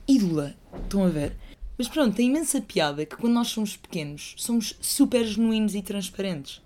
ídola, 0.08 0.54
estão 0.82 1.04
a 1.04 1.08
ver? 1.08 1.36
Mas 1.76 1.88
pronto, 1.88 2.14
tem 2.14 2.28
imensa 2.28 2.60
piada 2.60 3.04
que 3.04 3.16
quando 3.16 3.34
nós 3.34 3.48
somos 3.48 3.76
pequenos 3.76 4.34
somos 4.36 4.76
super 4.80 5.24
genuínos 5.24 5.74
e 5.74 5.82
transparentes. 5.82 6.62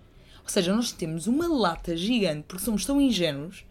Ou 0.48 0.52
seja, 0.52 0.74
nós 0.74 0.90
temos 0.92 1.26
uma 1.26 1.46
lata 1.46 1.94
gigante 1.94 2.46
porque 2.48 2.64
somos 2.64 2.86
tão 2.86 2.98
ingênuos 2.98 3.66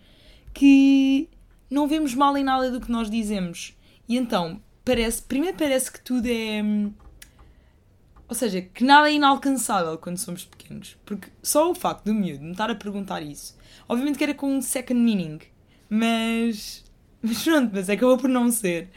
que 0.54 1.28
não 1.72 1.88
vemos 1.88 2.14
mal 2.14 2.38
em 2.38 2.44
nada 2.44 2.70
do 2.70 2.80
que 2.80 2.92
nós 2.92 3.10
dizemos. 3.10 3.76
E 4.08 4.16
então, 4.16 4.62
parece, 4.86 5.24
primeiro 5.24 5.58
parece 5.58 5.92
que 5.92 6.00
tudo 6.00 6.28
é. 6.28 6.62
Ou 8.30 8.36
seja, 8.36 8.62
que 8.62 8.84
nada 8.84 9.10
é 9.10 9.14
inalcançável 9.16 9.98
quando 9.98 10.18
somos 10.20 10.46
pequenos. 10.46 10.96
Porque 11.04 11.30
só 11.42 11.72
o 11.72 11.74
facto 11.74 12.06
do 12.06 12.14
miúdo 12.14 12.44
me 12.44 12.52
estar 12.52 12.70
a 12.70 12.76
perguntar 12.76 13.24
isso, 13.24 13.58
obviamente 13.90 14.20
que 14.20 14.24
era 14.24 14.36
com 14.36 14.56
um 14.56 14.62
second 14.62 15.00
meaning, 15.02 15.40
mas. 15.90 16.86
Mas 17.20 17.44
pronto, 17.44 17.72
mas 17.74 17.90
acabou 17.90 18.16
por 18.16 18.30
não 18.30 18.52
ser. 18.52 18.90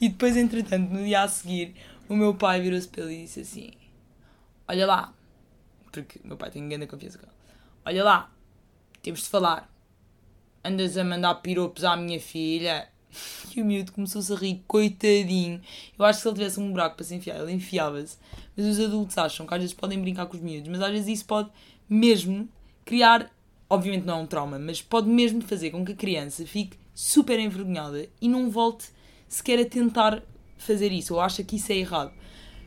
E 0.00 0.08
depois, 0.08 0.34
entretanto, 0.34 0.90
no 0.90 1.04
dia 1.04 1.22
a 1.22 1.28
seguir, 1.28 1.74
o 2.08 2.16
meu 2.16 2.34
pai 2.34 2.58
virou-se 2.58 2.88
para 2.88 3.04
ele 3.04 3.18
e 3.18 3.22
disse 3.24 3.40
assim: 3.40 3.70
Olha 4.66 4.86
lá, 4.86 5.14
porque 6.02 6.20
meu 6.24 6.36
pai 6.36 6.50
tem 6.50 6.68
grande 6.68 6.86
confiança 6.86 7.18
com 7.18 7.24
ele. 7.24 7.34
Olha 7.84 8.04
lá, 8.04 8.32
temos 9.02 9.22
de 9.22 9.28
falar. 9.28 9.70
Andas 10.64 10.96
a 10.96 11.04
mandar 11.04 11.36
piropos 11.36 11.84
à 11.84 11.96
minha 11.96 12.20
filha. 12.20 12.88
E 13.56 13.62
o 13.62 13.64
miúdo 13.64 13.92
começou-se 13.92 14.30
a 14.30 14.36
rir, 14.36 14.62
coitadinho. 14.68 15.62
Eu 15.98 16.04
acho 16.04 16.18
que 16.18 16.22
se 16.22 16.28
ele 16.28 16.36
tivesse 16.36 16.60
um 16.60 16.70
buraco 16.70 16.96
para 16.96 17.06
se 17.06 17.14
enfiar, 17.14 17.40
ele 17.40 17.52
enfiava-se. 17.52 18.18
Mas 18.54 18.66
os 18.66 18.78
adultos 18.78 19.16
acham 19.16 19.46
que 19.46 19.54
às 19.54 19.60
vezes 19.60 19.74
podem 19.74 19.98
brincar 19.98 20.26
com 20.26 20.36
os 20.36 20.42
miúdos, 20.42 20.68
mas 20.68 20.82
às 20.82 20.90
vezes 20.90 21.08
isso 21.08 21.24
pode 21.24 21.48
mesmo 21.88 22.46
criar, 22.84 23.30
obviamente 23.70 24.04
não 24.04 24.18
é 24.18 24.22
um 24.22 24.26
trauma, 24.26 24.58
mas 24.58 24.82
pode 24.82 25.08
mesmo 25.08 25.40
fazer 25.40 25.70
com 25.70 25.82
que 25.84 25.92
a 25.92 25.96
criança 25.96 26.44
fique 26.44 26.76
super 26.94 27.38
envergonhada 27.38 28.06
e 28.20 28.28
não 28.28 28.50
volte 28.50 28.88
sequer 29.28 29.60
a 29.60 29.64
tentar 29.64 30.22
fazer 30.58 30.92
isso, 30.92 31.14
ou 31.14 31.20
acha 31.20 31.42
que 31.42 31.56
isso 31.56 31.72
é 31.72 31.76
errado. 31.76 32.12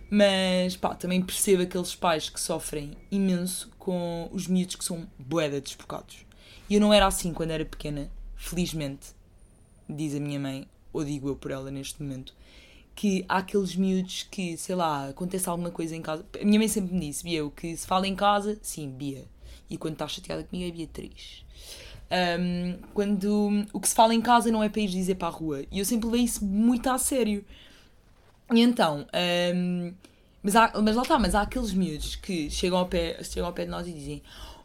Mas 0.10 0.76
pá, 0.76 0.96
também 0.96 1.22
percebo 1.22 1.64
aqueles 1.64 1.94
pais 1.94 2.30
que 2.30 2.40
sofrem 2.40 2.98
imenso 3.12 3.70
com 3.78 4.28
os 4.32 4.48
miúdos 4.48 4.76
que 4.76 4.84
são 4.84 5.08
boeda 5.18 5.62
desbocados. 5.62 6.26
E 6.70 6.76
eu 6.76 6.82
não 6.82 6.94
era 6.94 7.06
assim 7.06 7.34
quando 7.34 7.52
era 7.52 7.66
pequena, 7.66 8.10
felizmente, 8.36 9.08
diz 9.88 10.16
a 10.16 10.20
minha 10.20 10.40
mãe, 10.40 10.68
ou 10.92 11.04
digo 11.04 11.30
eu 11.30 11.36
por 11.36 11.52
ela 11.52 11.70
neste 11.70 12.02
momento, 12.02 12.34
que 12.96 13.24
há 13.30 13.38
aqueles 13.38 13.76
miúdos 13.76 14.28
que, 14.30 14.58
sei 14.58 14.76
lá, 14.76 15.10
acontece 15.10 15.48
alguma 15.48 15.72
coisa 15.72 15.96
em 15.96 16.02
casa. 16.02 16.26
A 16.40 16.44
minha 16.44 16.60
mãe 16.60 16.68
sempre 16.68 16.94
me 16.94 17.00
disse, 17.00 17.24
Bia, 17.24 17.46
o 17.46 17.52
que 17.52 17.76
se 17.78 17.88
fala 17.88 18.08
em 18.08 18.16
casa, 18.16 18.60
sim, 18.62 18.90
Bia. 18.90 19.26
E 19.70 19.78
quando 19.78 19.94
está 19.94 20.08
chateada 20.08 20.44
comigo 20.44 20.68
é 20.68 20.72
Beatriz. 20.76 21.46
Um, 22.12 22.78
quando 22.94 23.66
o 23.72 23.80
que 23.80 23.88
se 23.88 23.96
fala 23.96 24.14
em 24.14 24.22
casa 24.22 24.52
não 24.52 24.64
é 24.64 24.68
para 24.68 24.82
ir 24.82 24.90
dizer 24.90 25.16
para 25.16 25.28
a 25.28 25.32
rua. 25.32 25.64
E 25.72 25.80
eu 25.80 25.86
sempre 25.86 26.08
levei 26.08 26.26
isso 26.26 26.44
muito 26.44 26.90
a 26.90 26.98
sério. 26.98 27.46
E 28.52 28.62
então, 28.62 29.06
um, 29.56 29.94
mas, 30.42 30.56
há, 30.56 30.72
mas 30.82 30.96
lá 30.96 31.02
está, 31.02 31.20
mas 31.20 31.36
há 31.36 31.42
aqueles 31.42 31.74
miúdos 31.74 32.16
que 32.16 32.50
chegam 32.50 32.80
ao 32.80 32.88
pé, 32.88 33.22
chegam 33.24 33.48
ao 33.48 33.54
pé 33.54 33.66
de 33.66 33.72
nós 33.72 33.88
e 33.88 33.94
dizem: 33.94 34.24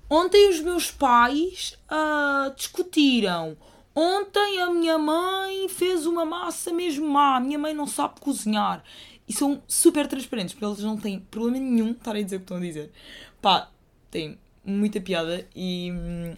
Ontem 0.08 0.48
os 0.50 0.60
meus 0.60 0.90
pais 0.90 1.76
uh, 1.90 2.54
discutiram. 2.54 3.56
Ontem 3.94 4.60
a 4.60 4.70
minha 4.70 4.98
mãe 4.98 5.68
fez 5.68 6.04
uma 6.04 6.24
massa 6.24 6.72
mesmo 6.72 7.08
má. 7.08 7.36
A 7.36 7.40
minha 7.40 7.58
mãe 7.58 7.72
não 7.72 7.86
sabe 7.86 8.20
cozinhar. 8.20 8.82
E 9.26 9.32
são 9.32 9.62
super 9.66 10.06
transparentes, 10.06 10.52
porque 10.52 10.66
eles 10.66 10.80
não 10.80 10.96
têm 10.96 11.20
problema 11.20 11.58
nenhum 11.58 11.92
estar 11.92 12.14
a 12.14 12.22
dizer 12.22 12.36
o 12.36 12.38
que 12.40 12.44
estão 12.44 12.56
a 12.56 12.60
dizer. 12.60 12.92
Pá, 13.40 13.70
tem 14.10 14.38
muita 14.64 15.00
piada 15.00 15.46
e. 15.54 15.92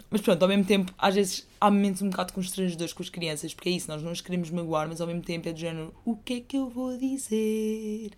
Mas 0.09 0.21
pronto, 0.21 0.41
ao 0.41 0.49
mesmo 0.49 0.65
tempo, 0.65 0.93
às 0.97 1.15
vezes 1.15 1.47
há 1.59 1.71
momentos 1.71 2.01
um 2.01 2.09
bocado 2.09 2.33
constrangedores 2.33 2.93
com 2.93 3.01
as 3.01 3.09
crianças, 3.09 3.53
porque 3.53 3.69
é 3.69 3.71
isso, 3.71 3.87
nós 3.87 4.03
não 4.03 4.11
os 4.11 4.21
queremos 4.21 4.49
magoar, 4.49 4.87
mas 4.87 4.99
ao 4.99 5.07
mesmo 5.07 5.21
tempo 5.21 5.47
é 5.47 5.53
do 5.53 5.59
género, 5.59 5.93
o 6.05 6.15
que 6.15 6.33
é 6.33 6.41
que 6.41 6.57
eu 6.57 6.69
vou 6.69 6.97
dizer? 6.97 8.11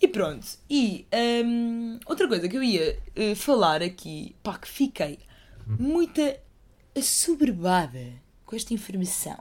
E 0.00 0.08
pronto, 0.08 0.46
e 0.70 1.06
um, 1.44 1.98
outra 2.06 2.28
coisa 2.28 2.48
que 2.48 2.56
eu 2.56 2.62
ia 2.62 2.98
uh, 3.16 3.34
falar 3.36 3.82
aqui, 3.82 4.34
pá, 4.42 4.56
que 4.56 4.68
fiquei 4.68 5.18
muito 5.66 6.20
assoberbada 6.96 8.12
com 8.46 8.56
esta 8.56 8.72
informação. 8.72 9.38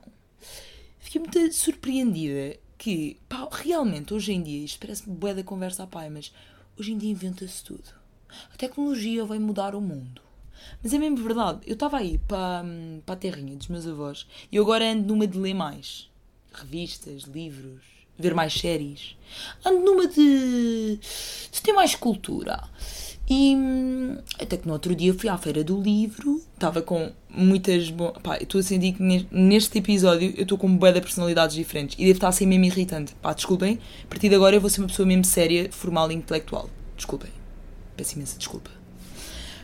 Fiquei 1.00 1.22
muito 1.22 1.54
surpreendida 1.54 2.58
que, 2.78 3.18
pá, 3.30 3.48
realmente 3.52 4.14
hoje 4.14 4.34
em 4.34 4.44
dia, 4.44 4.66
isto 4.66 4.80
parece-me 4.80 5.16
bué 5.16 5.34
da 5.34 5.44
conversa 5.44 5.84
a 5.84 5.88
pai, 5.88 6.10
mas 6.10 6.34
hoje 6.78 6.92
em 6.92 6.98
dia 6.98 7.12
inventa-se 7.12 7.64
tudo 7.64 7.97
a 8.54 8.58
tecnologia 8.58 9.26
vai 9.26 9.40
mudar 9.40 9.76
o 9.76 9.82
mundo. 9.82 10.22
Mas 10.82 10.94
é 10.94 10.98
mesmo 10.98 11.18
verdade. 11.18 11.60
Eu 11.66 11.74
estava 11.74 11.98
aí 11.98 12.20
para, 12.28 12.64
para 13.06 13.16
a 13.16 13.18
terrinha 13.18 13.56
dos 13.56 13.68
meus 13.68 13.88
avós 13.88 14.28
e 14.52 14.58
agora 14.58 14.92
ando 14.92 15.08
numa 15.08 15.28
de 15.28 15.38
ler 15.38 15.54
mais. 15.54 16.10
Revistas, 16.54 17.24
livros, 17.24 17.82
ver 18.18 18.34
mais 18.34 18.54
séries. 18.54 19.16
Ando 19.66 19.80
numa 19.82 20.08
de, 20.08 21.00
de 21.52 21.62
ter 21.62 21.74
mais 21.74 21.96
cultura. 21.96 22.64
E 23.30 23.54
até 24.40 24.56
que 24.56 24.66
no 24.66 24.74
outro 24.74 24.96
dia 24.96 25.14
fui 25.14 25.28
à 25.28 25.38
feira 25.38 25.62
do 25.62 25.82
livro, 25.82 26.42
estava 26.54 26.82
com 26.82 27.12
muitas. 27.30 27.90
Bo... 27.90 28.14
Pá, 28.24 28.38
estou 28.38 28.60
a 28.60 28.64
sentir 28.64 28.94
que 28.94 29.04
neste 29.30 29.80
episódio 29.80 30.34
eu 30.38 30.44
estou 30.44 30.58
com 30.58 30.74
boa 30.78 30.94
de 30.94 31.02
personalidades 31.02 31.56
diferentes 31.56 31.98
e 32.00 32.06
devo 32.06 32.18
estar 32.18 32.30
a 32.30 32.32
ser 32.32 32.46
mesmo 32.46 32.66
irritante. 32.66 33.14
Pá, 33.22 33.34
desculpem, 33.34 33.80
a 34.04 34.08
partir 34.08 34.30
de 34.30 34.36
agora 34.36 34.56
eu 34.56 34.62
vou 34.62 34.70
ser 34.70 34.80
uma 34.80 34.88
pessoa 34.88 35.06
mesmo 35.06 35.26
séria, 35.26 35.70
formal 35.72 36.10
e 36.10 36.16
intelectual. 36.16 36.70
Desculpem. 36.96 37.37
Peço 37.98 38.16
imensa 38.16 38.38
desculpa. 38.38 38.70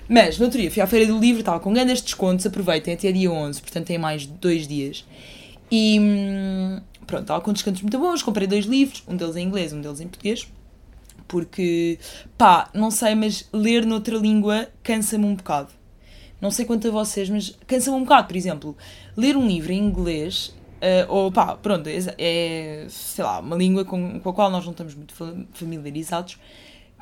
Mas, 0.09 0.37
no 0.37 0.45
outro 0.45 0.59
dia, 0.59 0.69
fui 0.69 0.81
à 0.81 0.87
Feira 0.87 1.05
do 1.05 1.17
Livro, 1.17 1.39
estava 1.39 1.59
com 1.59 1.73
grandes 1.73 2.01
descontos, 2.01 2.45
aproveitem 2.45 2.93
até 2.93 3.11
dia 3.11 3.31
11, 3.31 3.61
portanto 3.61 3.85
tem 3.85 3.97
mais 3.97 4.25
dois 4.25 4.67
dias. 4.67 5.05
E 5.71 5.99
hum, 5.99 6.81
pronto, 7.07 7.21
estava 7.23 7.41
com 7.41 7.53
descontos 7.53 7.81
muito 7.81 7.97
bons, 7.97 8.21
comprei 8.21 8.47
dois 8.47 8.65
livros, 8.65 9.03
um 9.07 9.15
deles 9.15 9.35
em 9.35 9.45
inglês, 9.47 9.71
um 9.71 9.81
deles 9.81 10.01
em 10.01 10.07
português, 10.07 10.47
porque, 11.27 11.97
pá, 12.37 12.69
não 12.73 12.91
sei, 12.91 13.15
mas 13.15 13.47
ler 13.53 13.85
noutra 13.85 14.17
língua 14.17 14.67
cansa-me 14.83 15.25
um 15.25 15.35
bocado. 15.35 15.69
Não 16.41 16.51
sei 16.51 16.65
quanto 16.65 16.87
a 16.89 16.91
vocês, 16.91 17.29
mas 17.29 17.57
cansa-me 17.65 17.95
um 17.95 18.01
bocado, 18.01 18.27
por 18.27 18.35
exemplo, 18.35 18.77
ler 19.15 19.37
um 19.37 19.47
livro 19.47 19.71
em 19.71 19.79
inglês, 19.79 20.47
uh, 20.79 21.07
ou 21.07 21.31
pá, 21.31 21.55
pronto, 21.55 21.87
é, 21.87 21.97
é, 22.17 22.85
sei 22.89 23.23
lá, 23.23 23.39
uma 23.39 23.55
língua 23.55 23.85
com, 23.85 24.19
com 24.19 24.29
a 24.29 24.33
qual 24.33 24.51
nós 24.51 24.65
não 24.65 24.71
estamos 24.71 24.93
muito 24.93 25.13
familiarizados, 25.53 26.37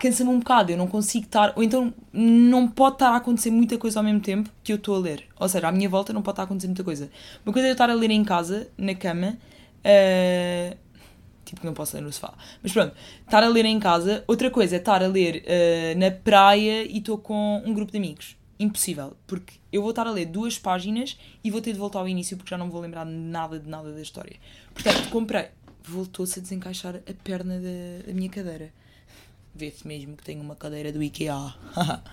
cansa-me 0.01 0.31
um 0.31 0.39
bocado, 0.39 0.71
eu 0.71 0.77
não 0.77 0.87
consigo 0.87 1.25
estar, 1.25 1.53
ou 1.55 1.61
então 1.61 1.93
não 2.11 2.67
pode 2.67 2.95
estar 2.95 3.11
a 3.11 3.17
acontecer 3.17 3.51
muita 3.51 3.77
coisa 3.77 3.99
ao 3.99 4.03
mesmo 4.03 4.19
tempo 4.19 4.49
que 4.63 4.73
eu 4.73 4.77
estou 4.77 4.95
a 4.95 4.99
ler. 4.99 5.27
Ou 5.39 5.47
seja, 5.47 5.67
à 5.67 5.71
minha 5.71 5.87
volta 5.87 6.11
não 6.11 6.23
pode 6.23 6.33
estar 6.33 6.41
a 6.41 6.45
acontecer 6.45 6.67
muita 6.67 6.83
coisa. 6.83 7.11
Uma 7.45 7.53
coisa 7.53 7.67
é 7.67 7.69
eu 7.69 7.73
estar 7.73 7.87
a 7.87 7.93
ler 7.93 8.09
em 8.09 8.23
casa, 8.23 8.67
na 8.75 8.95
cama, 8.95 9.37
uh, 9.85 10.77
tipo 11.45 11.61
que 11.61 11.67
não 11.67 11.75
posso 11.75 11.95
ler 11.95 12.01
no 12.01 12.11
sofá, 12.11 12.33
mas 12.63 12.73
pronto, 12.73 12.95
estar 13.23 13.43
a 13.43 13.47
ler 13.47 13.65
em 13.65 13.79
casa. 13.79 14.23
Outra 14.27 14.49
coisa 14.49 14.75
é 14.75 14.79
estar 14.79 15.03
a 15.03 15.07
ler 15.07 15.43
uh, 15.45 15.99
na 15.99 16.09
praia 16.09 16.83
e 16.83 16.97
estou 16.97 17.19
com 17.19 17.61
um 17.63 17.71
grupo 17.71 17.91
de 17.91 17.99
amigos. 17.99 18.35
Impossível, 18.59 19.15
porque 19.27 19.53
eu 19.71 19.81
vou 19.81 19.91
estar 19.91 20.07
a 20.07 20.11
ler 20.11 20.25
duas 20.25 20.57
páginas 20.57 21.15
e 21.43 21.51
vou 21.51 21.61
ter 21.61 21.73
de 21.73 21.79
voltar 21.79 21.99
ao 21.99 22.09
início 22.09 22.37
porque 22.37 22.49
já 22.49 22.57
não 22.57 22.71
vou 22.71 22.81
lembrar 22.81 23.05
nada 23.05 23.59
de 23.59 23.69
nada 23.69 23.91
da 23.91 24.01
história. 24.01 24.37
Portanto, 24.73 25.09
comprei. 25.11 25.49
Voltou-se 25.83 26.39
a 26.39 26.41
desencaixar 26.41 26.95
a 26.95 27.13
perna 27.23 27.59
da, 27.59 28.07
da 28.07 28.13
minha 28.13 28.29
cadeira 28.29 28.71
vê-se 29.53 29.87
mesmo 29.87 30.15
que 30.15 30.23
tenho 30.23 30.41
uma 30.41 30.55
cadeira 30.55 30.91
do 30.91 31.01
IKEA. 31.01 31.53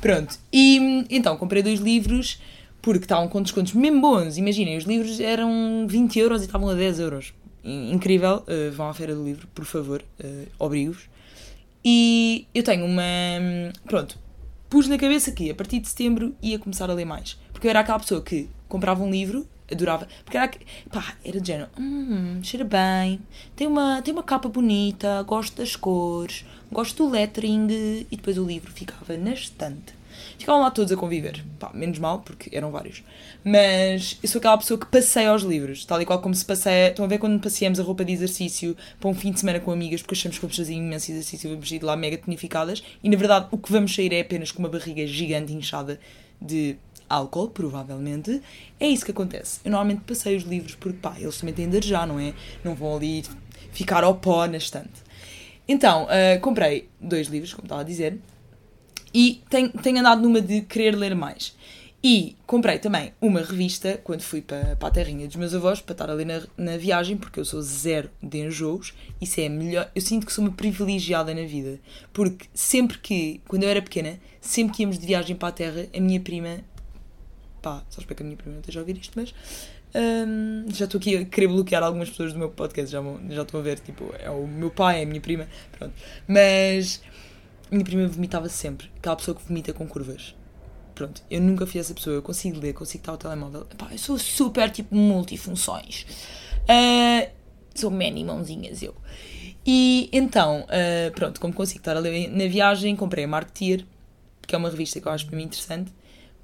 Pronto, 0.00 0.38
e 0.52 1.06
então 1.10 1.36
comprei 1.36 1.62
dois 1.62 1.80
livros 1.80 2.40
porque 2.80 3.04
estavam 3.04 3.28
com 3.28 3.42
descontos 3.42 3.72
mesmo 3.72 4.00
bons. 4.00 4.36
Imaginem, 4.36 4.76
os 4.76 4.84
livros 4.84 5.20
eram 5.20 5.86
20 5.88 6.18
euros 6.18 6.42
e 6.42 6.46
estavam 6.46 6.68
a 6.68 6.74
10 6.74 7.00
euros. 7.00 7.34
Incrível, 7.64 8.44
uh, 8.46 8.72
vão 8.72 8.88
à 8.88 8.94
feira 8.94 9.14
do 9.14 9.24
livro, 9.24 9.46
por 9.54 9.64
favor, 9.64 10.02
uh, 10.20 10.46
obrigo-vos. 10.58 11.08
E 11.84 12.46
eu 12.54 12.62
tenho 12.62 12.84
uma. 12.84 13.02
Pronto, 13.86 14.18
pus 14.68 14.88
na 14.88 14.96
cabeça 14.96 15.32
que 15.32 15.50
a 15.50 15.54
partir 15.54 15.80
de 15.80 15.88
setembro 15.88 16.34
ia 16.42 16.58
começar 16.58 16.88
a 16.88 16.94
ler 16.94 17.04
mais. 17.04 17.36
Porque 17.52 17.66
eu 17.66 17.70
era 17.70 17.80
aquela 17.80 17.98
pessoa 17.98 18.22
que 18.22 18.48
comprava 18.68 19.02
um 19.02 19.10
livro, 19.10 19.46
adorava, 19.70 20.08
porque 20.24 20.36
era, 20.36 20.50
pá, 20.90 21.14
era 21.24 21.40
de 21.40 21.46
género, 21.46 21.70
hum, 21.78 22.40
cheira 22.42 22.64
bem, 22.64 23.20
tem 23.54 23.66
uma, 23.66 24.02
tem 24.02 24.12
uma 24.12 24.22
capa 24.22 24.48
bonita, 24.48 25.22
gosto 25.22 25.56
das 25.56 25.76
cores, 25.76 26.44
gosto 26.70 27.04
do 27.04 27.10
lettering, 27.10 28.06
e 28.10 28.16
depois 28.16 28.38
o 28.38 28.44
livro 28.44 28.70
ficava 28.72 29.16
na 29.16 29.32
estante. 29.32 29.98
Ficavam 30.38 30.62
lá 30.62 30.70
todos 30.70 30.92
a 30.92 30.96
conviver. 30.96 31.44
Pá, 31.58 31.70
menos 31.74 31.98
mal, 31.98 32.20
porque 32.20 32.54
eram 32.56 32.70
vários. 32.70 33.02
Mas 33.44 34.18
eu 34.22 34.28
sou 34.28 34.38
aquela 34.38 34.58
pessoa 34.58 34.78
que 34.78 34.86
passeia 34.86 35.30
aos 35.30 35.42
livros, 35.42 35.84
tal 35.84 36.00
e 36.00 36.06
qual 36.06 36.20
como 36.20 36.34
se 36.34 36.44
passeia. 36.44 36.90
Estão 36.90 37.04
a 37.04 37.08
ver 37.08 37.18
quando 37.18 37.40
passeamos 37.40 37.78
a 37.80 37.82
roupa 37.82 38.04
de 38.04 38.12
exercício 38.12 38.76
para 39.00 39.08
um 39.08 39.14
fim 39.14 39.32
de 39.32 39.40
semana 39.40 39.60
com 39.60 39.70
amigas, 39.70 40.02
porque 40.02 40.14
achamos 40.14 40.38
que 40.38 40.42
vamos 40.42 40.56
fazer 40.56 40.74
imenso 40.74 41.10
exercício 41.10 41.50
vamos 41.50 41.70
ir 41.70 41.82
lá 41.82 41.96
mega 41.96 42.18
tonificadas, 42.18 42.82
e 43.02 43.08
na 43.08 43.16
verdade 43.16 43.46
o 43.50 43.58
que 43.58 43.70
vamos 43.70 43.94
sair 43.94 44.12
é 44.12 44.20
apenas 44.20 44.50
com 44.50 44.60
uma 44.60 44.68
barriga 44.68 45.06
gigante 45.06 45.52
inchada 45.52 45.98
de 46.40 46.76
álcool, 47.08 47.48
provavelmente. 47.48 48.42
É 48.78 48.88
isso 48.88 49.04
que 49.04 49.10
acontece. 49.10 49.60
Eu 49.64 49.70
normalmente 49.70 50.02
passei 50.02 50.36
os 50.36 50.44
livros 50.44 50.74
porque, 50.74 50.98
pá, 50.98 51.16
eles 51.18 51.38
também 51.38 51.54
têm 51.54 51.68
de 51.68 51.76
arejar, 51.76 52.06
não 52.06 52.18
é? 52.18 52.34
Não 52.64 52.74
vão 52.74 52.96
ali 52.96 53.24
ficar 53.72 54.04
ao 54.04 54.16
pó 54.16 54.46
na 54.46 54.56
estante. 54.56 55.08
Então, 55.66 56.04
uh, 56.04 56.40
comprei 56.40 56.88
dois 57.00 57.28
livros, 57.28 57.52
como 57.52 57.66
estava 57.66 57.82
a 57.82 57.84
dizer, 57.84 58.18
e 59.12 59.42
tenho, 59.50 59.70
tenho 59.70 60.00
andado 60.00 60.22
numa 60.22 60.40
de 60.40 60.62
querer 60.62 60.96
ler 60.96 61.14
mais. 61.14 61.54
E 62.02 62.36
comprei 62.46 62.78
também 62.78 63.12
uma 63.20 63.40
revista 63.40 64.00
quando 64.04 64.22
fui 64.22 64.40
para, 64.40 64.76
para 64.76 64.88
a 64.88 64.90
terrinha 64.90 65.26
dos 65.26 65.34
meus 65.34 65.52
avós, 65.52 65.80
para 65.80 65.92
estar 65.92 66.08
ali 66.08 66.24
na, 66.24 66.42
na 66.56 66.76
viagem, 66.76 67.16
porque 67.16 67.40
eu 67.40 67.44
sou 67.44 67.60
zero 67.60 68.08
de 68.22 68.38
enjoos. 68.38 68.94
Isso 69.20 69.40
é 69.40 69.48
melhor. 69.48 69.90
Eu 69.94 70.00
sinto 70.00 70.24
que 70.24 70.32
sou 70.32 70.44
uma 70.44 70.52
privilegiada 70.52 71.34
na 71.34 71.42
vida. 71.42 71.80
Porque 72.12 72.46
sempre 72.54 72.98
que, 72.98 73.40
quando 73.48 73.64
eu 73.64 73.68
era 73.68 73.82
pequena, 73.82 74.18
sempre 74.40 74.76
que 74.76 74.82
íamos 74.82 74.98
de 74.98 75.06
viagem 75.06 75.34
para 75.34 75.48
a 75.48 75.52
terra, 75.52 75.86
a 75.94 76.00
minha 76.00 76.20
prima. 76.20 76.60
Pá, 77.62 77.82
só 77.88 78.00
espero 78.00 78.16
que 78.16 78.22
a 78.22 78.26
minha 78.26 78.36
prima 78.36 78.52
não 78.54 78.60
esteja 78.60 78.80
a 78.80 78.82
ouvir 78.82 78.98
isto, 78.98 79.12
mas. 79.16 79.34
Hum, 79.94 80.66
já 80.68 80.84
estou 80.84 80.98
aqui 80.98 81.16
a 81.16 81.24
querer 81.24 81.48
bloquear 81.48 81.82
algumas 81.82 82.10
pessoas 82.10 82.32
do 82.32 82.38
meu 82.38 82.50
podcast, 82.50 82.92
já, 82.92 83.02
já 83.30 83.42
estou 83.42 83.58
a 83.58 83.62
ver, 83.62 83.78
tipo, 83.80 84.12
é 84.18 84.30
o 84.30 84.46
meu 84.46 84.70
pai, 84.70 85.00
é 85.00 85.02
a 85.04 85.06
minha 85.06 85.20
prima, 85.20 85.48
pronto. 85.72 85.94
Mas 86.26 87.00
minha 87.70 87.84
prima 87.84 88.06
vomitava 88.08 88.48
sempre. 88.48 88.90
Aquela 88.96 89.16
pessoa 89.16 89.34
que 89.34 89.42
vomita 89.46 89.72
com 89.72 89.86
curvas. 89.86 90.34
Pronto, 90.94 91.22
eu 91.30 91.40
nunca 91.40 91.66
fui 91.66 91.80
essa 91.80 91.94
pessoa. 91.94 92.16
Eu 92.16 92.22
consigo 92.22 92.58
ler, 92.58 92.72
consigo 92.72 93.02
estar 93.02 93.12
ao 93.12 93.18
telemóvel. 93.18 93.66
Epá, 93.70 93.88
eu 93.92 93.98
sou 93.98 94.18
super 94.18 94.70
tipo 94.70 94.94
multifunções. 94.94 96.06
Uh, 96.64 97.30
sou 97.74 97.90
many 97.90 98.24
mãozinhas 98.24 98.82
eu. 98.82 98.94
E 99.64 100.08
então, 100.12 100.62
uh, 100.62 101.12
pronto, 101.14 101.40
como 101.40 101.52
consigo 101.52 101.80
estar 101.80 101.96
a 101.96 102.00
ler 102.00 102.28
na 102.30 102.46
viagem, 102.46 102.96
comprei 102.96 103.24
a 103.24 103.28
Marketeer, 103.28 103.84
que 104.46 104.54
é 104.54 104.58
uma 104.58 104.70
revista 104.70 105.00
que 105.00 105.06
eu 105.06 105.12
acho 105.12 105.26
para 105.26 105.36
mim 105.36 105.44
interessante, 105.44 105.92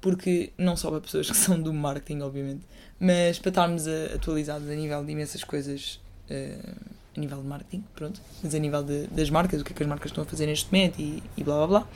porque 0.05 0.51
não 0.55 0.77
só 0.77 0.91
para 0.91 1.01
pessoas 1.01 1.31
que 1.31 1.35
são 1.35 1.59
do 1.59 1.73
marketing, 1.73 2.21
obviamente, 2.21 2.61
mas 2.99 3.39
para 3.39 3.49
estarmos 3.49 3.87
atualizados 4.13 4.69
a 4.69 4.75
nível 4.75 5.03
de 5.03 5.11
imensas 5.11 5.43
coisas. 5.43 5.99
Uh, 6.29 6.95
a 7.15 7.19
nível 7.19 7.41
de 7.41 7.47
marketing, 7.47 7.83
pronto, 7.95 8.19
mas 8.43 8.53
a 8.53 8.59
nível 8.59 8.83
de, 8.83 9.07
das 9.07 9.29
marcas, 9.29 9.61
o 9.61 9.63
que 9.63 9.71
é 9.71 9.75
que 9.75 9.81
as 9.81 9.87
marcas 9.87 10.11
estão 10.11 10.25
a 10.25 10.27
fazer 10.27 10.47
neste 10.47 10.69
momento 10.69 10.99
e, 10.99 11.23
e 11.37 11.43
blá 11.45 11.55
blá 11.55 11.67
blá. 11.67 11.87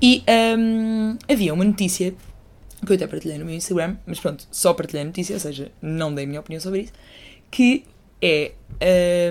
E 0.00 0.24
um, 0.58 1.18
havia 1.30 1.52
uma 1.52 1.66
notícia 1.66 2.14
que 2.84 2.90
eu 2.90 2.96
até 2.96 3.06
partilhei 3.06 3.36
no 3.36 3.44
meu 3.44 3.54
Instagram, 3.54 3.98
mas 4.06 4.18
pronto, 4.18 4.48
só 4.50 4.72
partilhei 4.72 5.02
a 5.02 5.04
notícia, 5.04 5.34
ou 5.34 5.40
seja, 5.40 5.70
não 5.82 6.14
dei 6.14 6.24
a 6.24 6.26
minha 6.26 6.40
opinião 6.40 6.62
sobre 6.62 6.80
isso, 6.80 6.92
que 7.50 7.84
é 8.22 8.52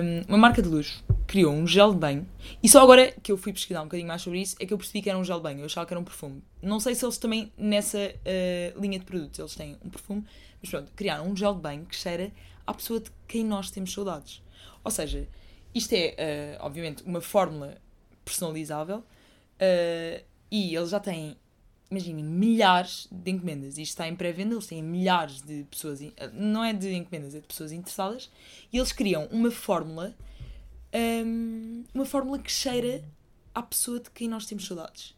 um, 0.00 0.28
uma 0.28 0.38
marca 0.38 0.62
de 0.62 0.68
luxo 0.68 1.02
criou 1.28 1.52
um 1.52 1.66
gel 1.66 1.92
de 1.92 1.98
banho 1.98 2.26
e 2.62 2.68
só 2.68 2.82
agora 2.82 3.12
que 3.22 3.30
eu 3.30 3.36
fui 3.36 3.52
pesquisar 3.52 3.82
um 3.82 3.84
bocadinho 3.84 4.08
mais 4.08 4.22
sobre 4.22 4.40
isso 4.40 4.56
é 4.58 4.64
que 4.64 4.72
eu 4.72 4.78
percebi 4.78 5.02
que 5.02 5.10
era 5.10 5.18
um 5.18 5.22
gel 5.22 5.36
de 5.36 5.42
banho, 5.42 5.60
eu 5.60 5.66
achava 5.66 5.86
que 5.86 5.92
era 5.92 6.00
um 6.00 6.04
perfume. 6.04 6.42
Não 6.62 6.80
sei 6.80 6.94
se 6.94 7.04
eles 7.04 7.18
também 7.18 7.52
nessa 7.56 7.98
uh, 7.98 8.80
linha 8.80 8.98
de 8.98 9.04
produtos 9.04 9.38
eles 9.38 9.54
têm 9.54 9.76
um 9.84 9.90
perfume, 9.90 10.24
mas 10.60 10.70
pronto, 10.70 10.90
criaram 10.96 11.28
um 11.28 11.36
gel 11.36 11.54
de 11.54 11.60
banho 11.60 11.84
que 11.84 11.94
cheira 11.94 12.32
à 12.66 12.72
pessoa 12.72 12.98
de 12.98 13.10
quem 13.28 13.44
nós 13.44 13.70
temos 13.70 13.92
saudades. 13.92 14.42
Ou 14.82 14.90
seja, 14.90 15.28
isto 15.74 15.92
é, 15.92 16.56
uh, 16.58 16.64
obviamente, 16.64 17.02
uma 17.04 17.20
fórmula 17.20 17.76
personalizável 18.24 18.98
uh, 18.98 20.24
e 20.50 20.74
eles 20.74 20.88
já 20.88 20.98
têm, 20.98 21.36
imaginem, 21.90 22.24
milhares 22.24 23.06
de 23.10 23.30
encomendas. 23.30 23.76
Isto 23.76 23.90
está 23.90 24.08
em 24.08 24.16
pré-venda, 24.16 24.54
eles 24.54 24.66
têm 24.66 24.82
milhares 24.82 25.42
de 25.42 25.64
pessoas, 25.64 26.00
não 26.32 26.64
é 26.64 26.72
de 26.72 26.94
encomendas, 26.94 27.34
é 27.34 27.40
de 27.40 27.46
pessoas 27.46 27.70
interessadas, 27.70 28.30
e 28.72 28.78
eles 28.78 28.92
criam 28.92 29.26
uma 29.30 29.50
fórmula, 29.50 30.16
um, 30.94 31.84
uma 31.94 32.04
fórmula 32.04 32.38
que 32.38 32.50
cheira 32.50 33.04
à 33.54 33.62
pessoa 33.62 34.00
de 34.00 34.10
quem 34.10 34.28
nós 34.28 34.46
temos 34.46 34.66
saudades. 34.66 35.14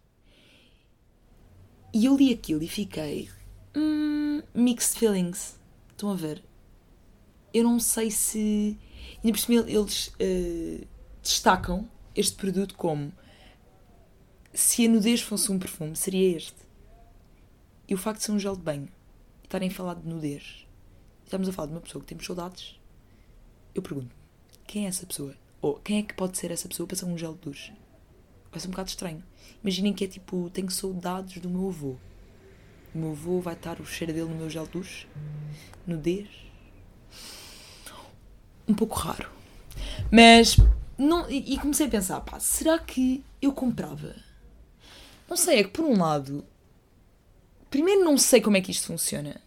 E 1.93 2.05
eu 2.07 2.17
li 2.17 2.33
aquilo 2.33 2.63
e 2.63 2.69
fiquei. 2.69 3.29
Hum, 3.77 4.43
mixed 4.55 4.99
feelings. 4.99 5.59
Estão 5.91 6.11
a 6.11 6.15
ver? 6.15 6.43
Eu 7.53 7.65
não 7.65 7.81
sei 7.81 8.11
se 8.11 8.79
e 9.23 9.31
por 9.33 9.39
cima 9.39 9.61
eles 9.69 10.09
uh, 10.09 10.87
destacam 11.23 11.89
este 12.15 12.37
produto 12.37 12.75
como 12.75 13.13
se 14.53 14.87
a 14.87 14.89
nudez 14.89 15.21
fosse 15.21 15.51
um 15.53 15.59
perfume, 15.59 15.95
seria 15.95 16.37
este. 16.37 16.57
E 17.89 17.95
o 17.95 17.99
facto 17.99 18.19
de 18.19 18.25
ser 18.25 18.33
um 18.33 18.39
gel 18.39 18.57
de 18.57 18.63
banho 18.63 18.89
e 19.43 19.47
estarem 19.47 19.69
a 19.69 19.73
falar 19.73 19.95
de 19.95 20.09
nudez, 20.09 20.67
estamos 21.25 21.49
a 21.49 21.53
falar 21.53 21.69
de 21.69 21.75
uma 21.75 21.81
pessoa 21.81 22.03
que 22.03 22.09
temos 22.09 22.25
saudades, 22.25 22.81
eu 23.75 23.83
pergunto: 23.83 24.15
quem 24.67 24.87
é 24.87 24.89
essa 24.89 25.07
pessoa? 25.07 25.35
Ou 25.63 25.75
quem 25.77 25.99
é 25.99 26.03
que 26.03 26.15
pode 26.15 26.39
ser 26.39 26.51
essa 26.51 26.69
pessoa 26.69 26.87
para 26.87 26.97
ser 26.97 27.05
um 27.05 27.19
gel 27.19 27.35
de 27.35 27.41
duche? 27.41 27.73
Vai 28.51 28.61
ser 28.61 28.69
um 28.69 28.71
bocado 28.71 28.89
estranho. 28.89 29.23
Imaginem 29.63 29.93
que 29.93 30.05
é 30.05 30.09
tipo: 30.09 30.51
tenho 30.51 30.71
saudades 30.71 31.41
do 31.41 31.51
meu 31.51 31.69
avô. 31.69 31.97
O 32.95 32.99
meu 32.99 33.11
avô 33.11 33.41
vai 33.41 33.55
estar 33.55 33.81
o 33.81 33.87
cheiro 33.87 34.13
dele 34.13 34.29
no 34.29 34.37
meu 34.37 34.51
gel 34.51 34.65
de 34.65 34.73
duche? 34.73 35.07
Nudez? 35.87 36.29
um 38.71 38.75
pouco 38.75 38.97
raro. 38.97 39.31
Mas, 40.11 40.57
não, 40.97 41.29
e, 41.31 41.59
comecei 41.59 41.87
a 41.87 41.91
pensar, 41.91 42.21
pá, 42.21 42.39
será 42.39 42.79
que 42.79 43.25
eu 43.43 43.53
comprava? 43.53 44.15
Não 45.29 45.37
sei, 45.37 45.61
é 45.61 45.65
que 45.65 45.71
por 45.71 45.85
um 45.85 45.99
lado, 45.99 46.45
primeiro 47.69 48.05
não 48.05 48.17
sei 48.17 48.41
como 48.41 48.57
é 48.57 48.61
que 48.61 48.71
isto 48.71 48.87
funciona. 48.87 49.41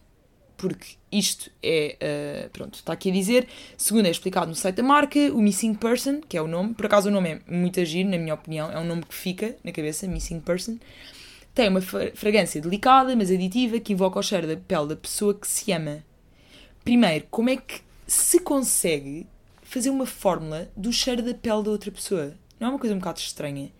Porque 0.64 0.96
isto 1.12 1.50
é, 1.62 2.46
uh, 2.46 2.50
pronto, 2.50 2.76
está 2.76 2.94
aqui 2.94 3.10
a 3.10 3.12
dizer. 3.12 3.46
Segundo, 3.76 4.06
é 4.06 4.10
explicado 4.10 4.46
no 4.46 4.54
site 4.54 4.76
da 4.76 4.82
marca, 4.82 5.18
o 5.34 5.42
Missing 5.42 5.74
Person, 5.74 6.22
que 6.26 6.38
é 6.38 6.40
o 6.40 6.46
nome. 6.46 6.72
Por 6.72 6.86
acaso 6.86 7.10
o 7.10 7.12
nome 7.12 7.32
é 7.32 7.40
muito 7.46 7.78
agir, 7.80 8.02
na 8.04 8.16
minha 8.16 8.32
opinião. 8.32 8.72
É 8.72 8.78
um 8.78 8.84
nome 8.84 9.02
que 9.02 9.14
fica 9.14 9.54
na 9.62 9.72
cabeça, 9.72 10.08
Missing 10.08 10.40
Person. 10.40 10.78
Tem 11.54 11.68
uma 11.68 11.82
fragrância 11.82 12.62
delicada, 12.62 13.14
mas 13.14 13.30
aditiva, 13.30 13.78
que 13.78 13.92
invoca 13.92 14.18
o 14.18 14.22
cheiro 14.22 14.46
da 14.46 14.56
pele 14.56 14.88
da 14.88 14.96
pessoa 14.96 15.34
que 15.34 15.46
se 15.46 15.70
ama. 15.70 16.02
Primeiro, 16.82 17.26
como 17.30 17.50
é 17.50 17.58
que 17.58 17.82
se 18.06 18.40
consegue 18.40 19.26
fazer 19.62 19.90
uma 19.90 20.06
fórmula 20.06 20.70
do 20.74 20.90
cheiro 20.90 21.22
da 21.22 21.34
pele 21.34 21.62
da 21.62 21.70
outra 21.70 21.90
pessoa. 21.90 22.32
Não 22.58 22.68
é 22.68 22.70
uma 22.70 22.78
coisa 22.78 22.94
um 22.94 22.98
bocado 22.98 23.18
estranha. 23.18 23.70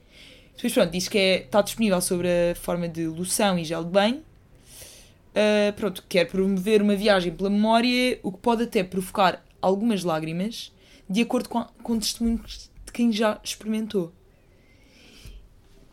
Depois, 0.55 0.73
pronto, 0.73 0.91
diz 0.91 1.09
que 1.09 1.19
é, 1.19 1.37
está 1.39 1.63
disponível 1.63 2.01
sobre 2.01 2.29
a 2.29 2.55
forma 2.55 2.89
de 2.89 3.07
loção 3.07 3.59
e 3.59 3.65
gel 3.65 3.85
de 3.85 3.91
banho. 3.91 4.23
Uh, 5.35 5.73
pronto, 5.75 6.05
quer 6.09 6.27
promover 6.27 6.81
uma 6.81 6.95
viagem 6.95 7.35
pela 7.35 7.51
memória, 7.51 8.21
o 8.23 8.31
que 8.31 8.39
pode 8.39 8.63
até 8.63 8.85
provocar 8.85 9.45
algumas 9.61 10.05
lágrimas, 10.05 10.73
de 11.11 11.23
acordo 11.23 11.49
com, 11.49 11.65
com 11.83 11.99
testemunhos 11.99 12.71
de 12.87 12.93
quem 12.93 13.13
já 13.13 13.41
experimentou. 13.43 14.13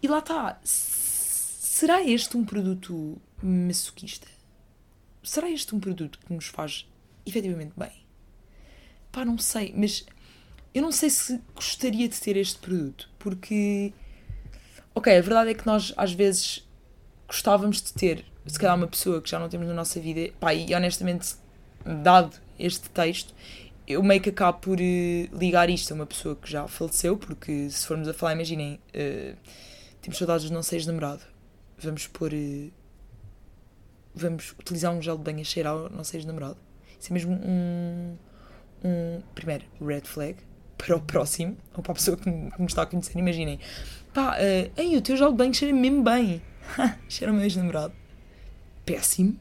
E 0.01 0.07
lá 0.07 0.19
está. 0.19 0.59
Será 0.63 2.03
este 2.03 2.37
um 2.37 2.45
produto 2.45 3.19
masoquista? 3.41 4.27
Será 5.23 5.49
este 5.49 5.73
um 5.75 5.79
produto 5.79 6.19
que 6.19 6.33
nos 6.33 6.45
faz 6.45 6.87
efetivamente 7.25 7.73
bem? 7.75 7.91
Pá, 9.11 9.25
não 9.25 9.37
sei, 9.37 9.73
mas 9.75 10.05
eu 10.73 10.81
não 10.81 10.91
sei 10.91 11.09
se 11.09 11.41
gostaria 11.53 12.07
de 12.07 12.19
ter 12.19 12.37
este 12.37 12.59
produto, 12.59 13.09
porque. 13.19 13.93
Ok, 14.93 15.15
a 15.15 15.21
verdade 15.21 15.51
é 15.51 15.53
que 15.53 15.65
nós 15.65 15.93
às 15.97 16.13
vezes 16.13 16.67
gostávamos 17.27 17.81
de 17.81 17.93
ter, 17.93 18.25
se 18.45 18.59
calhar, 18.59 18.75
uma 18.75 18.87
pessoa 18.87 19.21
que 19.21 19.29
já 19.29 19.39
não 19.39 19.49
temos 19.49 19.67
na 19.67 19.73
nossa 19.73 19.99
vida, 19.99 20.33
pá, 20.39 20.53
e 20.53 20.73
honestamente, 20.73 21.35
dado 21.85 22.35
este 22.57 22.89
texto, 22.89 23.33
eu 23.87 24.01
meio 24.01 24.21
que 24.21 24.29
acabo 24.29 24.59
por 24.59 24.79
uh, 24.79 25.37
ligar 25.37 25.69
isto 25.69 25.91
a 25.91 25.95
uma 25.95 26.05
pessoa 26.05 26.35
que 26.35 26.49
já 26.49 26.67
faleceu, 26.67 27.17
porque 27.17 27.69
se 27.69 27.85
formos 27.85 28.07
a 28.07 28.13
falar, 28.13 28.33
imaginem, 28.33 28.79
uh, 28.95 29.37
temos 30.01 30.17
saudades 30.17 30.47
de 30.47 30.53
não 30.53 30.63
seres 30.63 30.85
namorado, 30.85 31.21
vamos 31.77 32.07
pôr. 32.07 32.33
Uh, 32.33 32.71
vamos 34.13 34.53
utilizar 34.59 34.93
um 34.93 35.01
gel 35.01 35.17
de 35.17 35.23
banho 35.23 35.39
a 35.39 35.43
cheirar 35.43 35.73
ao 35.73 35.89
não 35.89 36.03
seres 36.03 36.25
namorado. 36.25 36.57
Isso 36.99 37.11
é 37.11 37.13
mesmo 37.13 37.33
um 37.33 38.17
um, 38.83 39.21
primeiro, 39.35 39.65
red 39.79 40.01
flag 40.01 40.37
para 40.77 40.95
o 40.95 41.01
próximo, 41.01 41.57
ou 41.75 41.83
para 41.83 41.91
a 41.91 41.95
pessoa 41.95 42.17
que 42.17 42.29
me, 42.29 42.51
que 42.51 42.59
me 42.59 42.67
está 42.67 42.81
a 42.81 42.85
conhecer. 42.85 43.17
Imaginem, 43.17 43.59
pá, 44.13 44.35
uh, 44.35 44.71
ei, 44.75 44.97
o 44.97 45.01
teu 45.01 45.15
gel 45.15 45.31
de 45.31 45.37
banho 45.37 45.53
cheira 45.53 45.75
mesmo 45.75 46.03
bem. 46.03 46.41
cheira 47.07 47.31
o 47.31 47.35
meu 47.35 47.43
ex-namorado. 47.43 47.93
Péssimo. 48.85 49.39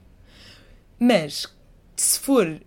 Mas, 0.99 1.47
se 1.97 2.19
for 2.19 2.61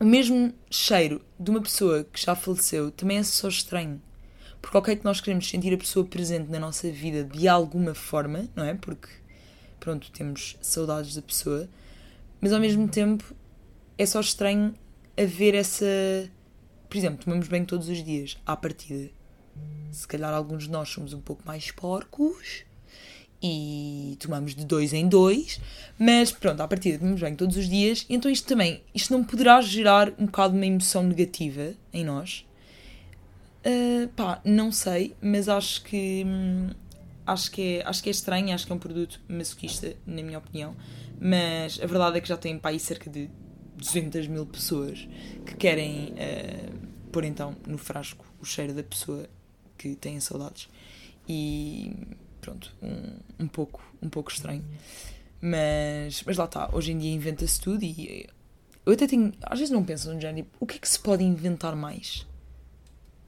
o 0.00 0.04
mesmo 0.04 0.52
cheiro 0.70 1.24
de 1.38 1.50
uma 1.50 1.60
pessoa 1.60 2.04
que 2.04 2.20
já 2.20 2.34
faleceu, 2.34 2.90
também 2.90 3.18
é 3.18 3.22
só 3.22 3.48
estranho. 3.48 4.00
Porque 4.60 4.76
ok 4.76 4.96
que 4.96 5.04
nós 5.04 5.20
queremos 5.20 5.48
sentir 5.48 5.72
a 5.72 5.78
pessoa 5.78 6.04
presente 6.06 6.50
na 6.50 6.58
nossa 6.58 6.90
vida 6.90 7.24
de 7.24 7.48
alguma 7.48 7.94
forma, 7.94 8.48
não 8.54 8.64
é? 8.64 8.74
Porque, 8.74 9.08
pronto, 9.78 10.10
temos 10.10 10.56
saudades 10.60 11.14
da 11.14 11.22
pessoa, 11.22 11.68
mas 12.40 12.52
ao 12.52 12.60
mesmo 12.60 12.88
tempo 12.88 13.34
é 13.96 14.06
só 14.06 14.20
estranho 14.20 14.74
haver 15.16 15.54
essa. 15.54 15.86
Por 16.88 16.96
exemplo, 16.96 17.24
tomamos 17.24 17.46
banho 17.46 17.66
todos 17.66 17.88
os 17.88 18.02
dias, 18.02 18.36
à 18.44 18.56
partida. 18.56 19.10
Se 19.92 20.06
calhar 20.08 20.32
alguns 20.32 20.64
de 20.64 20.70
nós 20.70 20.88
somos 20.88 21.12
um 21.12 21.20
pouco 21.20 21.42
mais 21.46 21.70
porcos 21.70 22.64
e 23.42 24.16
tomamos 24.20 24.54
de 24.54 24.64
dois 24.64 24.92
em 24.92 25.08
dois, 25.08 25.60
mas 25.98 26.30
pronto, 26.30 26.60
à 26.60 26.68
partida 26.68 26.98
tomamos 26.98 27.20
banho 27.20 27.36
todos 27.36 27.56
os 27.56 27.68
dias, 27.68 28.04
então 28.08 28.30
isto 28.30 28.46
também, 28.46 28.82
isto 28.94 29.12
não 29.12 29.24
poderá 29.24 29.60
gerar 29.60 30.12
um 30.18 30.26
bocado 30.26 30.54
uma 30.54 30.66
emoção 30.66 31.02
negativa 31.02 31.74
em 31.92 32.04
nós. 32.04 32.46
Uh, 33.64 34.08
pá, 34.08 34.40
não 34.44 34.72
sei, 34.72 35.14
mas 35.20 35.48
acho 35.48 35.82
que 35.84 36.24
hum, 36.26 36.70
acho 37.26 37.50
que 37.50 37.78
é, 37.78 37.86
acho 37.86 38.02
que 38.02 38.08
é 38.08 38.12
estranho, 38.12 38.54
acho 38.54 38.66
que 38.66 38.72
é 38.72 38.74
um 38.74 38.78
produto 38.78 39.20
masoquista, 39.28 39.94
na 40.06 40.22
minha 40.22 40.38
opinião, 40.38 40.74
mas 41.20 41.78
a 41.82 41.86
verdade 41.86 42.18
é 42.18 42.20
que 42.20 42.28
já 42.28 42.36
tem 42.36 42.58
pá, 42.58 42.70
aí 42.70 42.80
cerca 42.80 43.10
de 43.10 43.30
200 43.76 44.26
mil 44.28 44.46
pessoas 44.46 45.08
que 45.46 45.54
querem 45.56 46.12
uh, 46.12 47.10
pôr 47.10 47.24
então 47.24 47.56
no 47.66 47.78
frasco 47.78 48.24
o 48.40 48.44
cheiro 48.44 48.74
da 48.74 48.82
pessoa 48.82 49.28
que 49.76 49.94
têm 49.94 50.20
saudades. 50.20 50.68
E 51.28 51.92
pronto, 52.40 52.74
um, 52.82 53.44
um, 53.44 53.48
pouco, 53.48 53.82
um 54.02 54.08
pouco 54.08 54.30
estranho. 54.30 54.64
Mas, 55.40 56.22
mas 56.24 56.36
lá 56.36 56.44
está, 56.44 56.68
hoje 56.72 56.92
em 56.92 56.98
dia 56.98 57.12
inventa-se 57.12 57.60
tudo 57.60 57.82
e 57.82 58.28
eu 58.84 58.92
até 58.92 59.06
tenho. 59.06 59.32
Às 59.42 59.58
vezes 59.58 59.72
não 59.72 59.84
penso 59.84 60.12
no 60.12 60.20
género, 60.20 60.46
o 60.58 60.66
que 60.66 60.76
é 60.76 60.78
que 60.78 60.88
se 60.88 60.98
pode 60.98 61.22
inventar 61.22 61.76
mais? 61.76 62.26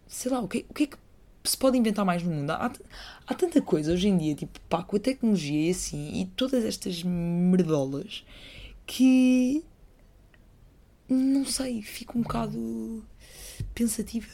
Sei 0.07 0.31
lá, 0.31 0.41
o 0.41 0.49
que, 0.49 0.67
o 0.69 0.75
que 0.75 0.85
é 0.85 0.87
que 0.87 0.97
se 1.45 1.57
pode 1.57 1.79
inventar 1.79 2.05
mais 2.05 2.23
no 2.23 2.31
mundo? 2.31 2.51
Há, 2.51 2.73
há 3.27 3.35
tanta 3.35 3.61
coisa 3.63 3.93
hoje 3.93 4.09
em 4.09 4.17
dia, 4.17 4.35
tipo, 4.35 4.61
pá, 4.69 4.83
com 4.83 4.97
a 4.97 5.01
tecnologia 5.01 5.69
e 5.69 5.71
assim, 5.71 6.21
e 6.21 6.27
todas 6.27 6.65
estas 6.65 7.03
merdolas 7.03 8.25
que. 8.87 9.65
Não 11.09 11.45
sei, 11.45 11.83
fico 11.83 12.19
um 12.19 12.23
bocado 12.23 13.05
pensativa. 13.75 14.29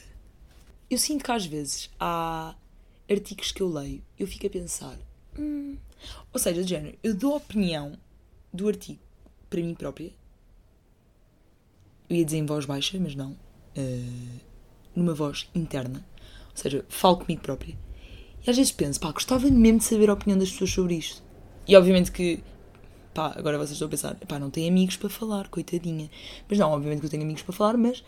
Eu 0.89 0.99
sinto 0.99 1.25
que 1.25 1.33
às 1.33 1.45
vezes 1.45 1.91
há 1.99 2.55
artigos 3.11 3.53
que 3.53 3.63
eu 3.63 3.69
leio, 3.69 4.03
eu 4.19 4.27
fico 4.27 4.47
a 4.47 4.51
pensar. 4.51 4.99
Hum, 5.39 5.77
ou 6.33 6.39
seja, 6.39 6.63
de 6.63 6.69
género, 6.69 6.99
eu 7.03 7.15
dou 7.15 7.35
a 7.35 7.37
opinião 7.37 7.99
do 8.53 8.69
artigo 8.69 9.01
para 9.49 9.61
mim 9.61 9.75
própria. 9.75 10.13
Eu 12.09 12.17
ia 12.17 12.25
dizer 12.25 12.39
em 12.39 12.47
voz 12.47 12.65
baixa, 12.65 12.99
mas 12.99 13.15
não. 13.15 13.33
Uh, 13.77 14.41
numa 14.95 15.15
voz 15.15 15.49
interna. 15.55 16.05
Ou 16.51 16.57
seja, 16.57 16.85
falo 16.89 17.19
comigo 17.19 17.43
própria. 17.43 17.77
E 18.47 18.51
às 18.51 18.57
vezes 18.57 18.73
penso, 18.73 18.99
pá, 19.01 19.13
gostava 19.13 19.49
mesmo 19.49 19.79
de 19.79 19.85
saber 19.85 20.11
a 20.11 20.15
opinião 20.15 20.39
das 20.39 20.51
pessoas 20.51 20.71
sobre 20.71 20.95
isto. 20.95 21.23
E 21.67 21.77
obviamente 21.77 22.11
que, 22.11 22.43
pá, 23.13 23.35
agora 23.37 23.59
vocês 23.59 23.73
estão 23.73 23.87
a 23.87 23.91
pensar, 23.91 24.15
pá, 24.27 24.39
não 24.39 24.51
tenho 24.51 24.69
amigos 24.69 24.97
para 24.97 25.09
falar, 25.09 25.49
coitadinha. 25.49 26.11
Mas 26.49 26.59
não, 26.59 26.71
obviamente 26.71 27.01
que 27.01 27.07
eu 27.07 27.11
tenho 27.11 27.23
amigos 27.23 27.43
para 27.43 27.55
falar, 27.55 27.77
mas 27.77 28.03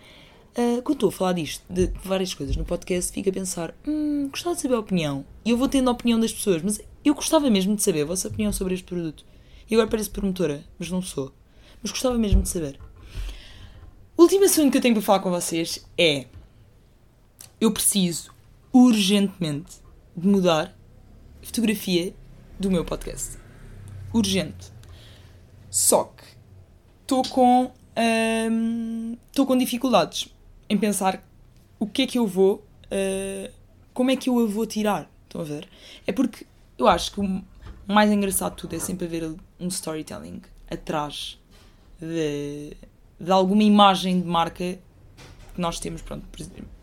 Uh, 0.50 0.82
quando 0.82 0.96
estou 0.96 1.08
a 1.10 1.12
falar 1.12 1.32
disto, 1.34 1.64
de 1.70 1.92
várias 2.02 2.34
coisas 2.34 2.56
no 2.56 2.64
podcast, 2.64 3.12
fico 3.12 3.28
a 3.28 3.32
pensar: 3.32 3.74
hum, 3.86 4.28
gostava 4.28 4.56
de 4.56 4.62
saber 4.62 4.74
a 4.74 4.80
opinião. 4.80 5.24
E 5.44 5.50
eu 5.50 5.56
vou 5.56 5.68
tendo 5.68 5.88
a 5.88 5.92
opinião 5.92 6.18
das 6.18 6.32
pessoas, 6.32 6.60
mas 6.62 6.80
eu 7.04 7.14
gostava 7.14 7.48
mesmo 7.48 7.76
de 7.76 7.82
saber 7.82 8.02
a 8.02 8.06
vossa 8.06 8.26
opinião 8.26 8.52
sobre 8.52 8.74
este 8.74 8.84
produto. 8.84 9.24
E 9.70 9.74
agora 9.74 9.88
parece 9.88 10.10
promotora, 10.10 10.64
mas 10.78 10.90
não 10.90 11.00
sou. 11.00 11.32
Mas 11.80 11.92
gostava 11.92 12.18
mesmo 12.18 12.42
de 12.42 12.48
saber. 12.48 12.80
O 14.16 14.22
último 14.22 14.44
assunto 14.44 14.72
que 14.72 14.78
eu 14.78 14.82
tenho 14.82 14.94
para 14.94 15.02
falar 15.02 15.20
com 15.20 15.30
vocês 15.30 15.86
é: 15.96 16.26
eu 17.60 17.70
preciso 17.70 18.34
urgentemente 18.72 19.76
de 20.16 20.26
mudar 20.26 20.76
a 21.40 21.46
fotografia 21.46 22.12
do 22.58 22.70
meu 22.70 22.84
podcast. 22.84 23.38
Urgente. 24.12 24.72
Só 25.70 26.04
que 26.04 26.24
estou 27.02 27.22
com. 27.22 27.70
Estou 29.30 29.46
com 29.46 29.56
dificuldades 29.56 30.34
em 30.70 30.78
pensar 30.78 31.22
o 31.80 31.86
que 31.86 32.02
é 32.02 32.06
que 32.06 32.16
eu 32.16 32.26
vou, 32.28 32.64
uh, 32.86 33.52
como 33.92 34.12
é 34.12 34.16
que 34.16 34.30
eu 34.30 34.38
a 34.38 34.46
vou 34.46 34.64
tirar. 34.64 35.10
Estão 35.24 35.40
a 35.40 35.44
ver? 35.44 35.68
É 36.06 36.12
porque 36.12 36.46
eu 36.78 36.86
acho 36.86 37.12
que 37.12 37.20
o 37.20 37.44
mais 37.88 38.10
engraçado 38.10 38.52
de 38.52 38.58
tudo 38.58 38.76
é 38.76 38.78
sempre 38.78 39.06
haver 39.06 39.34
um 39.58 39.66
storytelling 39.66 40.40
atrás 40.70 41.38
de, 42.00 42.76
de 43.18 43.30
alguma 43.32 43.64
imagem 43.64 44.20
de 44.20 44.26
marca 44.26 44.78
que 45.54 45.60
nós 45.60 45.80
temos. 45.80 46.02
Pronto, 46.02 46.24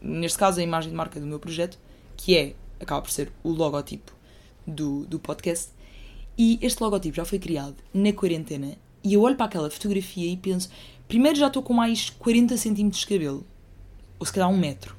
neste 0.01 0.37
caso, 0.37 0.59
a 0.59 0.63
imagem 0.63 0.89
de 0.89 0.95
marca 0.95 1.17
do 1.19 1.25
meu 1.25 1.39
projeto, 1.39 1.79
que 2.17 2.37
é, 2.37 2.55
acaba 2.81 3.01
por 3.01 3.09
ser 3.09 3.31
o 3.41 3.49
logotipo 3.49 4.11
do, 4.65 5.05
do 5.05 5.17
podcast. 5.17 5.71
E 6.37 6.59
este 6.61 6.83
logotipo 6.83 7.15
já 7.15 7.25
foi 7.25 7.39
criado 7.39 7.75
na 7.93 8.11
quarentena 8.11 8.77
e 9.03 9.13
eu 9.13 9.21
olho 9.21 9.35
para 9.35 9.45
aquela 9.45 9.69
fotografia 9.71 10.29
e 10.29 10.35
penso: 10.35 10.69
primeiro 11.07 11.37
já 11.37 11.47
estou 11.47 11.63
com 11.63 11.73
mais 11.73 12.09
40 12.09 12.57
centímetros 12.57 13.01
de 13.01 13.07
cabelo 13.07 13.45
ou 14.19 14.25
se 14.25 14.33
calhar 14.33 14.49
um 14.49 14.57
metro. 14.57 14.95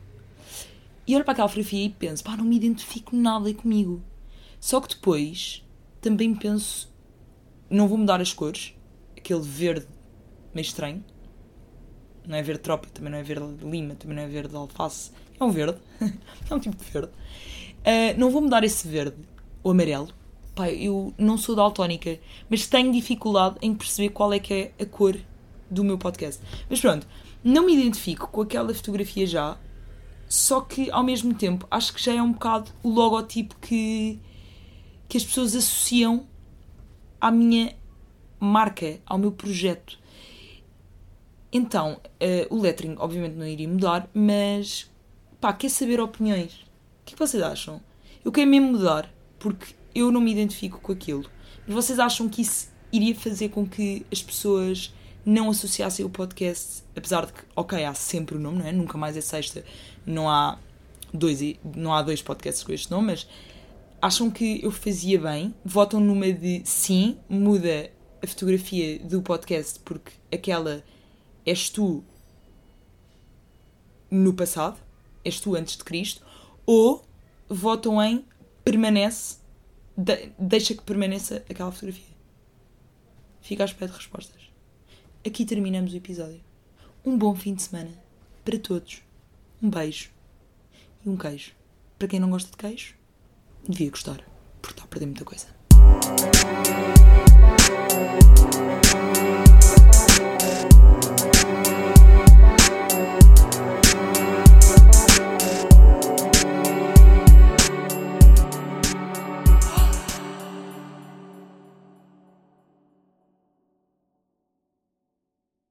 E 1.07 1.15
olho 1.15 1.25
para 1.25 1.33
aquela 1.33 1.49
fotografia 1.49 1.87
e 1.87 1.89
penso, 1.89 2.23
pá, 2.23 2.37
não 2.37 2.45
me 2.45 2.57
identifico 2.57 3.17
nada 3.17 3.53
comigo. 3.55 4.03
Só 4.61 4.81
que 4.81 4.89
depois 4.89 5.65
também 6.01 6.35
penso, 6.35 6.93
não 7.71 7.89
vou 7.89 7.97
mudar 7.97 8.21
as 8.21 8.33
cores, 8.33 8.75
aquele 9.17 9.41
verde 9.41 9.87
meio 10.55 10.65
estranho. 10.65 11.05
Não 12.27 12.37
é 12.37 12.43
verde 12.43 12.61
tropa, 12.61 12.89
também 12.93 13.11
não 13.11 13.19
é 13.19 13.23
verde 13.23 13.47
lima, 13.65 13.95
também 13.95 14.17
não 14.17 14.23
é 14.23 14.29
verde 14.29 14.55
alface. 14.55 15.11
É 15.41 15.45
um 15.45 15.51
verde. 15.51 15.79
é 16.51 16.55
um 16.55 16.59
tipo 16.59 16.77
de 16.77 16.85
verde. 16.91 17.11
Uh, 17.11 18.19
não 18.19 18.31
vou 18.31 18.43
mudar 18.43 18.63
esse 18.65 18.87
verde, 18.87 19.17
o 19.63 19.71
amarelo. 19.71 20.09
Pá, 20.55 20.69
eu 20.71 21.15
não 21.17 21.39
sou 21.39 21.55
daltónica, 21.55 22.19
mas 22.51 22.67
tenho 22.67 22.93
dificuldade 22.93 23.57
em 23.63 23.75
perceber 23.75 24.11
qual 24.11 24.33
é 24.33 24.39
que 24.39 24.53
é 24.53 24.73
a 24.83 24.85
cor 24.85 25.17
do 25.71 25.85
meu 25.85 25.97
podcast. 25.97 26.43
Mas 26.69 26.81
pronto, 26.81 27.07
não 27.43 27.67
me 27.67 27.75
identifico 27.75 28.29
com 28.29 28.43
aquela 28.43 28.75
fotografia 28.75 29.27
já, 29.27 29.59
só 30.29 30.61
que 30.61 30.91
ao 30.91 31.03
mesmo 31.03 31.35
tempo 31.35 31.67
acho 31.71 31.95
que 31.95 32.03
já 32.03 32.15
é 32.15 32.23
um 32.23 32.33
bocado 32.33 32.71
o 32.83 32.91
logotipo 32.91 33.57
que, 33.61 34.21
que 35.09 35.17
as 35.17 35.25
pessoas 35.25 35.57
associam 35.57 36.27
à 37.21 37.31
minha 37.31 37.75
marca, 38.39 39.01
ao 39.07 39.19
meu 39.19 39.33
projeto. 39.33 39.99
Então, 41.51 42.01
uh, 42.05 42.55
o 42.55 42.61
lettering 42.61 42.97
obviamente 42.99 43.35
não 43.35 43.47
iria 43.47 43.67
mudar, 43.67 44.09
mas 44.13 44.91
pá, 45.41 45.53
quer 45.53 45.71
saber 45.71 46.01
opiniões? 46.01 46.53
O 46.53 47.05
que, 47.07 47.15
é 47.15 47.17
que 47.17 47.19
vocês 47.19 47.43
acham? 47.43 47.81
Eu 48.23 48.31
quero 48.31 48.51
mesmo 48.51 48.73
mudar, 48.73 49.11
porque 49.39 49.75
eu 49.95 50.13
não 50.13 50.21
me 50.21 50.31
identifico 50.31 50.79
com 50.79 50.93
aquilo. 50.93 51.25
Mas 51.67 51.75
vocês 51.75 51.99
acham 51.99 52.29
que 52.29 52.43
isso 52.43 52.71
iria 52.93 53.15
fazer 53.15 53.49
com 53.49 53.67
que 53.67 54.05
as 54.13 54.23
pessoas 54.23 54.93
não 55.25 55.51
associassem 55.51 56.05
o 56.05 56.11
podcast, 56.11 56.83
apesar 56.97 57.27
de 57.27 57.33
que, 57.33 57.41
ok, 57.55 57.85
há 57.85 57.95
sempre 57.95 58.37
o 58.37 58.41
nome, 58.41 58.59
não 58.59 58.67
é? 58.67 58.73
Nunca 58.73 58.97
mais 58.97 59.17
é 59.17 59.21
sexta, 59.21 59.65
não 60.07 60.29
há 60.29 60.59
dois, 61.13 61.41
não 61.77 61.93
há 61.93 62.03
dois 62.03 62.23
podcasts 62.23 62.63
com 62.63 62.73
este 62.73 62.91
nome, 62.91 63.09
mas 63.09 63.29
acham 64.01 64.31
que 64.31 64.63
eu 64.63 64.71
fazia 64.71 65.21
bem, 65.21 65.55
votam 65.65 66.01
numa 66.01 66.33
de 66.33 66.63
sim, 66.65 67.19
muda 67.29 67.91
a 68.23 68.27
fotografia 68.27 68.99
do 69.01 69.23
podcast 69.23 69.81
porque 69.81 70.13
aquela 70.33 70.83
és 71.45 71.71
tu 71.71 72.05
no 74.11 74.33
passado, 74.33 74.79
és 75.25 75.41
tu 75.41 75.55
antes 75.55 75.77
de 75.77 75.85
Cristo, 75.85 76.25
ou 76.65 77.05
votam 77.49 78.03
em 78.03 78.25
permanece, 78.65 79.39
de, 79.97 80.31
deixa 80.39 80.75
que 80.75 80.83
permaneça 80.83 81.45
aquela 81.49 81.73
fotografia. 81.73 82.17
Fica 83.41 83.65
à 83.65 83.67
espera 83.67 83.91
de 83.91 83.97
respostas. 83.97 84.48
Aqui 85.29 85.45
terminamos 85.45 85.93
o 85.93 85.97
episódio. 85.99 86.41
Um 87.05 87.19
bom 87.19 87.35
fim 87.35 87.53
de 87.53 87.61
semana 87.61 87.91
para 88.43 88.59
todos. 88.59 89.03
Um 89.63 89.69
beijo 89.69 90.09
e 91.05 91.09
um 91.11 91.19
queijo. 91.19 91.53
Para 91.99 92.09
quem 92.09 92.19
não 92.19 92.31
gosta 92.31 92.51
de 92.51 92.57
queijo, 92.57 92.95
devia 93.69 93.91
gostar, 93.91 94.25
porque 94.63 94.73
está 94.73 94.85
a 94.85 94.87
perder 94.87 95.05
muita 95.05 95.27
coisa. 95.27 95.49